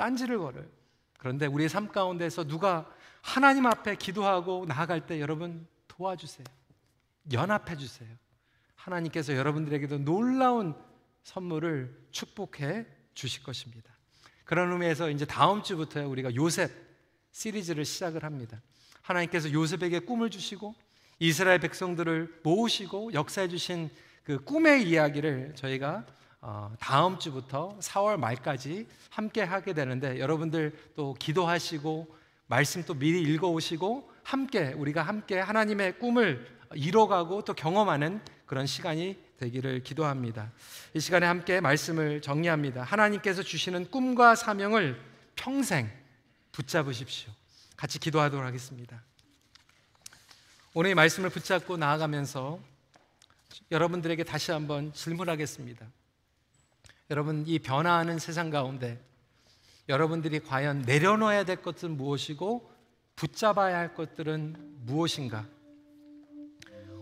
[0.00, 0.64] 딴지를 걸어요.
[1.18, 6.46] 그런데 우리의 삶 가운데서 누가 하나님 앞에 기도하고 나아갈 때 여러분 도와주세요.
[7.30, 8.08] 연합해 주세요.
[8.76, 10.74] 하나님께서 여러분들에게도 놀라운
[11.24, 13.92] 선물을 축복해 주실 것입니다.
[14.44, 16.72] 그런 의미에서 이제 다음 주부터 우리가 요셉
[17.30, 18.62] 시리즈를 시작을 합니다.
[19.02, 20.74] 하나님께서 요셉에게 꿈을 주시고
[21.18, 23.90] 이스라엘 백성들을 모으시고 역사해 주신
[24.24, 26.06] 그 꿈의 이야기를 저희가
[26.42, 33.48] 어, 다음 주부터 4월 말까지 함께 하게 되는데 여러분들 또 기도하시고 말씀 또 미리 읽어
[33.48, 40.50] 오시고 함께 우리가 함께 하나님의 꿈을 이뤄가고 또 경험하는 그런 시간이 되기를 기도합니다.
[40.94, 42.82] 이 시간에 함께 말씀을 정리합니다.
[42.82, 45.00] 하나님께서 주시는 꿈과 사명을
[45.36, 45.90] 평생
[46.52, 47.32] 붙잡으십시오.
[47.76, 49.02] 같이 기도하도록 하겠습니다.
[50.74, 52.60] 오늘 이 말씀을 붙잡고 나아가면서
[53.70, 55.86] 여러분들에게 다시 한번 질문하겠습니다.
[57.10, 59.04] 여러분 이 변화하는 세상 가운데
[59.88, 62.70] 여러분들이 과연 내려놓아야 될 것은 무엇이고
[63.16, 64.54] 붙잡아야 할 것들은
[64.86, 65.44] 무엇인가?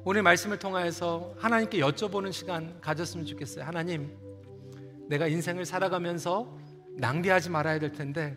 [0.04, 3.66] 오늘 말씀을 통하여서 하나님께 여쭤보는 시간 가졌으면 좋겠어요.
[3.66, 4.16] 하나님,
[5.10, 6.58] 내가 인생을 살아가면서
[6.96, 8.34] 낭비하지 말아야 될 텐데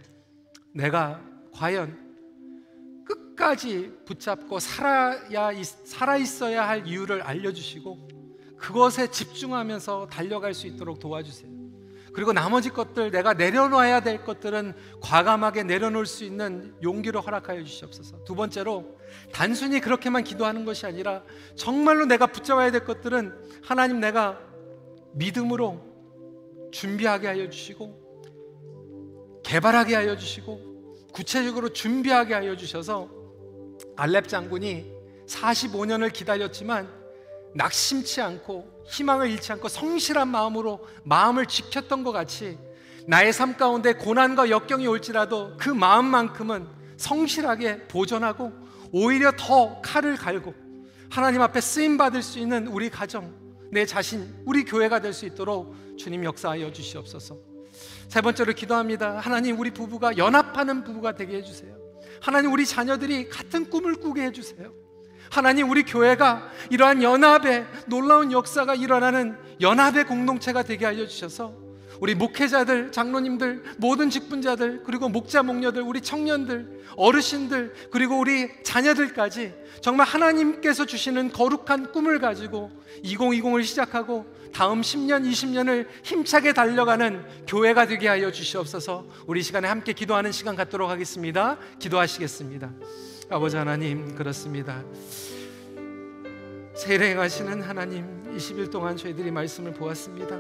[0.74, 2.12] 내가 과연
[3.06, 8.10] 끝까지 붙잡고 살아야 살아 있어야 할 이유를 알려 주시고
[8.58, 11.51] 그것에 집중하면서 달려갈 수 있도록 도와주세요.
[12.14, 18.24] 그리고 나머지 것들 내가 내려놔야 될 것들은 과감하게 내려놓을 수 있는 용기를 허락하여 주시옵소서.
[18.26, 18.98] 두 번째로
[19.32, 21.24] 단순히 그렇게만 기도하는 것이 아니라
[21.56, 23.34] 정말로 내가 붙잡아야 될 것들은
[23.64, 24.40] 하나님 내가
[25.14, 30.72] 믿음으로 준비하게 하여 주시고 개발하게 하여 주시고
[31.14, 33.10] 구체적으로 준비하게 하여 주셔서
[33.96, 34.92] 알렙 장군이
[35.28, 37.01] 45년을 기다렸지만
[37.54, 42.58] 낙심치 않고 희망을 잃지 않고 성실한 마음으로 마음을 지켰던 것 같이
[43.08, 48.52] 나의 삶 가운데 고난과 역경이 올지라도 그 마음만큼은 성실하게 보존하고
[48.92, 50.54] 오히려 더 칼을 갈고
[51.10, 53.34] 하나님 앞에 쓰임 받을 수 있는 우리 가정,
[53.72, 57.38] 내 자신, 우리 교회가 될 수 있도록 주님 역사하여 주시옵소서.
[58.08, 59.18] 세 번째로 기도합니다.
[59.20, 61.76] 하나님 우리 부부가 연합하는 부부가 되게 해 주세요.
[62.22, 64.74] 하나님 우리 자녀들이 같은 꿈을 꾸게 해 주세요.
[65.32, 71.54] 하나님 우리 교회가 이러한 연합의 놀라운 역사가 일어나는 연합의 공동체가 되게 하여 주셔서
[72.02, 80.08] 우리 목회자들, 장로님들, 모든 직분자들, 그리고 목자, 목녀들, 우리 청년들, 어르신들, 그리고 우리 자녀들까지 정말
[80.08, 82.72] 하나님께서 주시는 거룩한 꿈을 가지고
[83.06, 90.32] 2020을 시작하고 다음 10년, 20년을 힘차게 달려가는 교회가 되게 하여 주시옵소서 우리 시간에 함께 기도하는
[90.34, 91.58] 시간 갖도록 하겠습니다.
[91.80, 92.72] 기도하시겠습니다.
[93.32, 94.84] 아버지 하나님, 그렇습니다.
[96.74, 98.06] 세례하시는 하나님
[98.36, 100.38] 20일 동안 저희들이 말씀을 보았습니다.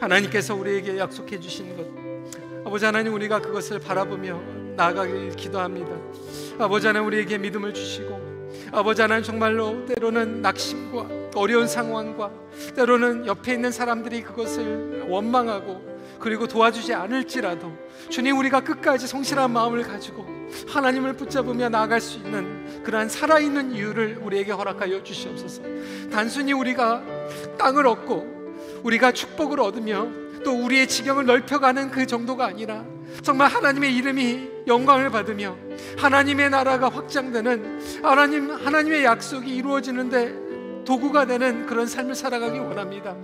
[0.00, 1.86] 하나님께서 우리에게 약속해 주신 것
[2.66, 4.40] 아버지 하나님 우리가 그것을 바라보며
[4.74, 5.90] 나아가길 기도합니다.
[6.58, 12.32] 아버지 하나님 우리에게 믿음을 주시고 아버지 하나님 정말로 때로는 낙심과 어려운 상황과
[12.74, 17.72] 때로는 옆에 있는 사람들이 그것을 원망하고 그리고 도와주지 않을지라도
[18.08, 20.26] 주님 우리가 끝까지 성실한 마음을 가지고
[20.68, 25.62] 하나님을 붙잡으며 나아갈 수 있는 그러한 살아있는 이유를 우리에게 허락하여 주시옵소서.
[26.10, 27.02] 단순히 우리가
[27.58, 30.06] 땅을 얻고 우리가 축복을 얻으며
[30.44, 32.84] 또 우리의 지경을 넓혀가는 그 정도가 아니라
[33.22, 35.56] 정말 하나님의 이름이 영광을 받으며
[35.98, 40.43] 하나님의 나라가 확장되는 하나님 하나님의 약속이 이루어지는데
[40.84, 43.14] 도구가 되는 그런 삶을 살아가기 원합니다.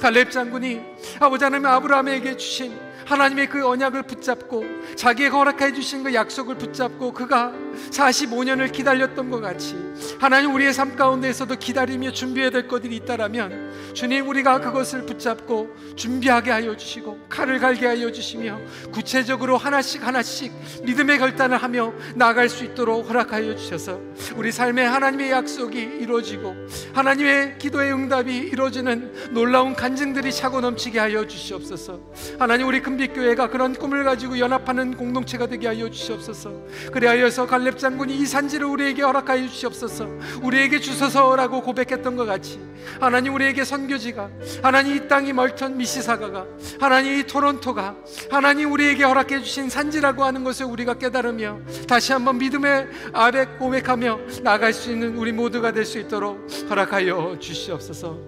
[0.00, 0.80] 갈렙 장군이
[1.20, 4.64] 아버지 하나님 아브라함에게 주신 하나님의 그 언약을 붙잡고
[4.96, 7.52] 자기가 허락해 주신 그 약속을 붙잡고 그가
[7.90, 9.76] 45년을 기다렸던 것 같이
[10.18, 16.76] 하나님 우리의 삶 가운데에서도 기다리며 준비해야 될 것들이 있다라면 주님 우리가 그것을 붙잡고 준비하게 하여
[16.76, 18.60] 주시고 칼을 갈게 하여 주시며
[18.92, 20.52] 구체적으로 하나씩 하나씩
[20.84, 24.00] 믿음의 결단을 하며 나아갈 수 있도록 허락하여 주셔서
[24.36, 26.54] 우리 삶에 하나님의 약속이 이루어지고
[26.92, 32.00] 하나님의 기도의 응답이 이루어지는 놀라운 간증들이 차고 넘치게 하여 주시옵소서
[32.38, 36.52] 하나님 우리 금 금빛교회가 그런 꿈을 가지고 연합하는 공동체가 되게 하여 주시옵소서.
[36.92, 40.08] 그래하여서 갈렙 장군이 이 산지를 우리에게 허락하여 주시옵소서.
[40.42, 42.58] 우리에게 주소서라고 고백했던 것 같이
[42.98, 44.30] 하나님 우리에게 선교지가
[44.62, 46.46] 하나님 이 땅이 멀던 미시사가가
[46.80, 47.96] 하나님 이 토론토가
[48.30, 54.72] 하나님 우리에게 허락해 주신 산지라고 하는 것을 우리가 깨달으며 다시 한번 믿음의 아래 고백하며 나갈
[54.72, 58.18] 수 있는 우리 모두가 될 수 있도록 허락하여 주시옵소서.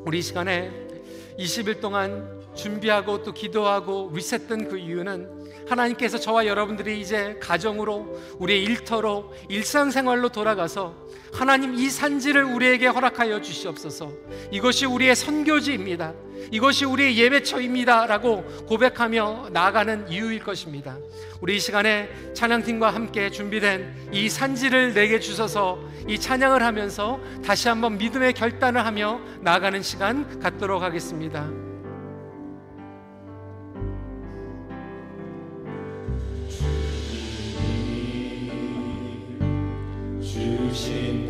[0.00, 0.70] 우리 시간에
[1.38, 9.32] 20일 동안 준비하고 또 기도하고 리셋된 그 이유는 하나님께서 저와 여러분들이 이제 가정으로 우리의 일터로
[9.48, 10.94] 일상생활로 돌아가서
[11.32, 14.10] 하나님 이 산지를 우리에게 허락하여 주시옵소서.
[14.50, 16.14] 이것이 우리의 선교지입니다.
[16.50, 20.96] 이것이 우리의 예배처입니다라고 고백하며 나아가는 이유일 것입니다.
[21.40, 27.98] 우리 이 시간에 찬양팀과 함께 준비된 이 산지를 내게 주셔서 이 찬양을 하면서 다시 한번
[27.98, 31.65] 믿음의 결단을 하며 나아가는 시간 갖도록 하겠습니다.
[40.76, 41.26] 주신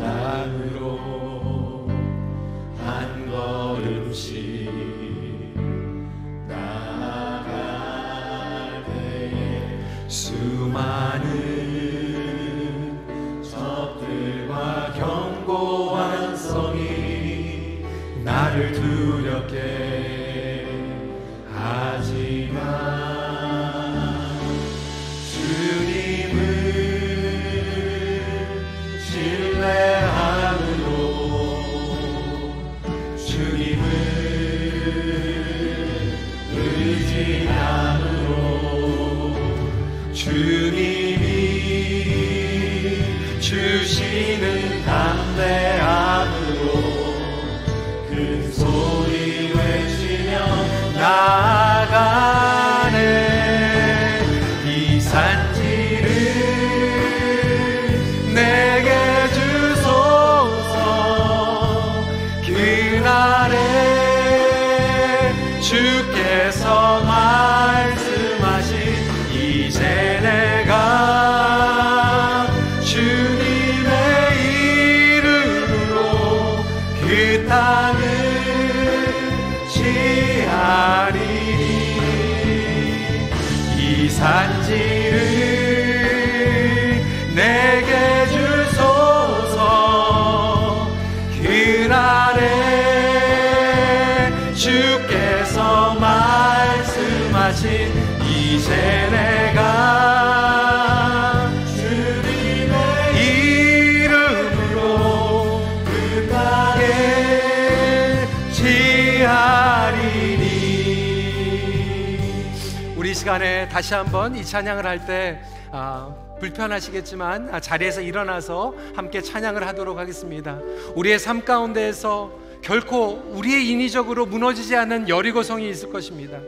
[113.77, 115.39] 다시 한번 이 찬양을 할때
[115.71, 120.59] 아, 불편하시겠지만 아, 자리에서 일어나서 함께 찬양을 하도록 하겠습니다.
[120.95, 122.31] 우리의 삶 가운데에서
[122.63, 126.39] 결코 우리의 인위적으로 무너지지 않은 여리고성이 있을 것입니다.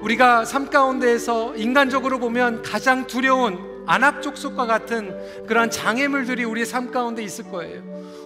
[0.00, 7.44] 우리가 삶 가운데에서 인간적으로 보면 가장 두려운 안악족속과 같은 그러한 장애물들이 우리의 삶 가운데 있을
[7.44, 7.80] 거예요.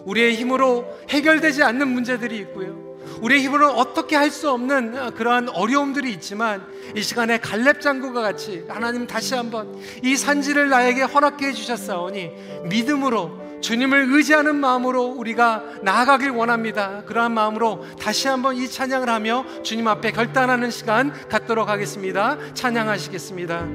[0.07, 2.84] 우리의 힘으로 해결되지 않는 문제들이 있고요.
[3.21, 9.07] 우리의 힘으로 어떻게 할 수 없는 그러한 어려움들이 있지만 이 시간에 갈렙 장구가 같이 하나님
[9.07, 12.31] 다시 한번 이 산지를 나에게 허락해 주셨사오니
[12.65, 17.03] 믿음으로 주님을 의지하는 마음으로 우리가 나아가길 원합니다.
[17.07, 22.37] 그러한 마음으로 다시 한번 이 찬양을 하며 주님 앞에 결단하는 시간 갖도록 하겠습니다.
[22.53, 23.67] 찬양하시겠습니다.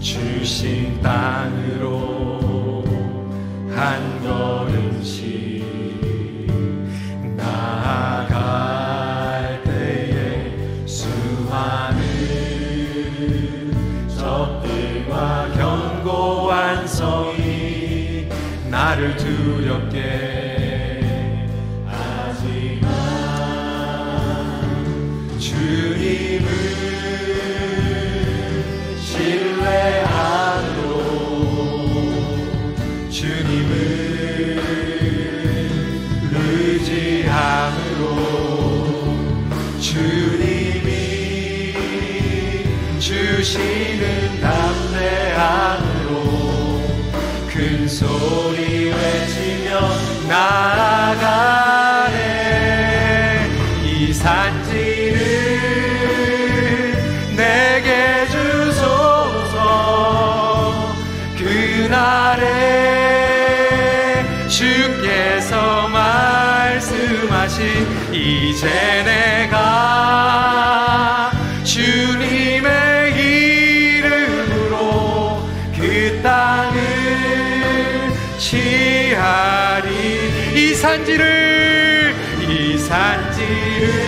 [0.00, 2.17] 주신 땅으로
[3.78, 5.64] 한 걸음씩
[7.36, 8.42] 나아갈
[9.62, 12.00] 때에 수많은
[14.08, 18.28] 적들과 견고한 성이
[18.68, 20.47] 나를 두렵게
[43.48, 46.12] 주시는 담대함으로
[47.48, 49.80] 큰 소리 외치며
[50.28, 51.48] 나아가네.
[53.86, 55.18] 이 산지를
[57.34, 59.64] 내게 주소서.
[61.38, 62.44] 그날에
[64.46, 67.62] 주께서 말씀하신
[68.12, 68.68] 이제
[69.06, 69.88] 내가
[80.78, 82.14] 산지를
[82.48, 84.07] 이 산지를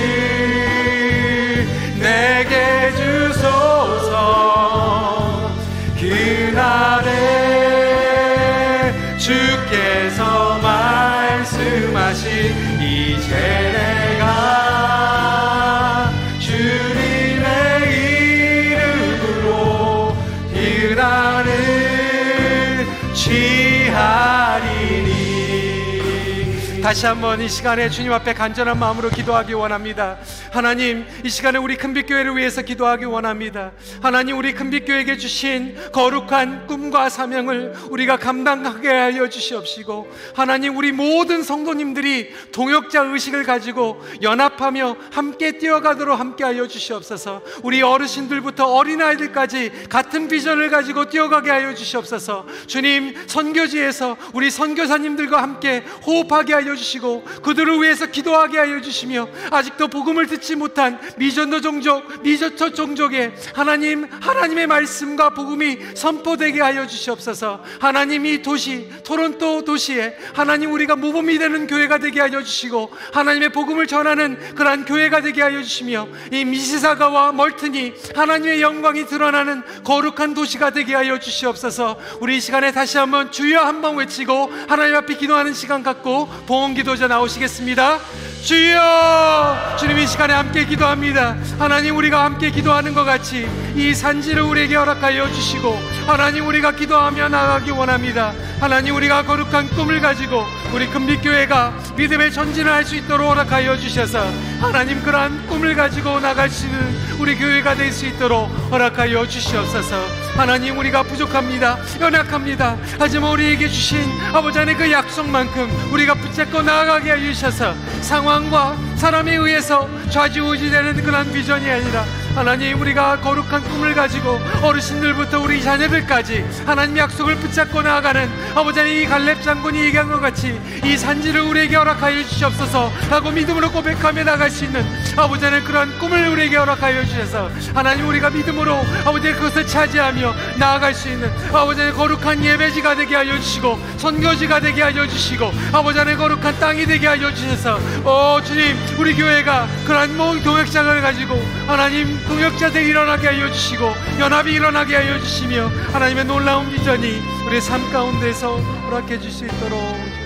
[26.90, 30.18] 다시 한번 이 시간에 주님 앞에 간절한 마음으로 기도하기 원합니다.
[30.50, 33.70] 하나님, 이 시간에 우리 큰빛교회를 위해서 기도하기 원합니다.
[34.02, 42.34] 하나님, 우리 큰빛교회에게 주신 거룩한 꿈과 사명을 우리가 감당하게 하여 주시옵시고, 하나님, 우리 모든 성도님들이
[42.50, 47.42] 동역자 의식을 가지고 연합하며 함께 뛰어가도록 함께 하여 주시옵소서.
[47.62, 52.46] 우리 어르신들부터 어린아이들까지 같은 비전을 가지고 뛰어가게 하여 주시옵소서.
[52.66, 60.26] 주님, 선교지에서 우리 선교사님들과 함께 호흡하게 하여 주시고, 그들을 위해서 기도하게 하여 주시며, 아직도 복음을
[60.26, 67.62] 듣지 못한 미전도 종족, 미저처 종족에 하나님, 하나님의 말씀과 복음이 선포되게 하여 주시옵소서.
[67.78, 73.86] 하나님 이 도시, 토론토 도시에 하나님 우리가 모범이 되는 교회가 되게 하여 주시고 하나님의 복음을
[73.86, 80.94] 전하는 그러한 교회가 되게 하여 주시며 이 미시사가와 멀튼이 하나님의 영광이 드러나는 거룩한 도시가 되게
[80.94, 81.98] 하여 주시옵소서.
[82.20, 86.28] 우리 이 시간에 다시 한번 주여 한번 외치고 하나님 앞에 기도하는 시간 갖고
[86.70, 87.98] 보험 기도자 나오시겠습니다.
[88.44, 89.76] 주여!
[89.78, 91.36] 주님 이 시간에 함께 기도합니다.
[91.58, 97.70] 하나님 우리가 함께 기도하는 것 같이 이 산지를 우리에게 허락하여 주시고 하나님 우리가 기도하며 나가기
[97.70, 98.32] 원합니다.
[98.60, 104.24] 하나님 우리가 거룩한 꿈을 가지고 우리 금빛교회가 믿음의 전진을 할 수 있도록 허락하여 주셔서
[104.60, 106.80] 하나님 그러한 꿈을 가지고 나갈 수 있는
[107.18, 111.76] 우리 교회가 될 수 있도록 허락하여 주시옵소서 하나님 우리가 부족합니다.
[112.00, 112.74] 연약합니다.
[112.98, 114.00] 하지만 우리에게 주신
[114.32, 122.06] 아버지 하나님 그 약속만큼 우리가 붙잡고 나아가게 해주셔서 상황과 사람에 의해서 좌지우지되는 그런 비전이 아니라
[122.34, 129.06] 하나님 우리가 거룩한 꿈을 가지고 어르신들부터 우리 자녀들까지 하나님 약속을 붙잡고 나아가는 아버지 하나님 이
[129.06, 134.64] 갈렙 장군이 얘기한 것 같이 이 산지를 우리에게 허락하여 주시옵소서 라고 믿음으로 고백하며 나갈 수
[134.64, 134.84] 있는
[135.16, 141.08] 아버지 하나님 그런 꿈을 우리에게 허락하여 주셔서 하나님 우리가 믿음으로 아버지 그것을 차지하며 나아갈 수
[141.08, 146.58] 있는 아버지 하나님 거룩한 예배지가 되게 하여 주시고 선교지가 되게 하여 주시고 아버지 하나님 거룩한
[146.60, 151.34] 땅이 되게 하여 주셔서 오 주님 우리 교회가 그러한 모든 동역장을 가지고
[151.66, 158.56] 하나님 동역자들이 일어나게 하여 주시고 연합이 일어나게 하여 주시며 하나님의 놀라운 비전이 우리의 삶 가운데서
[158.56, 160.19] 허락해 주실 수 있도록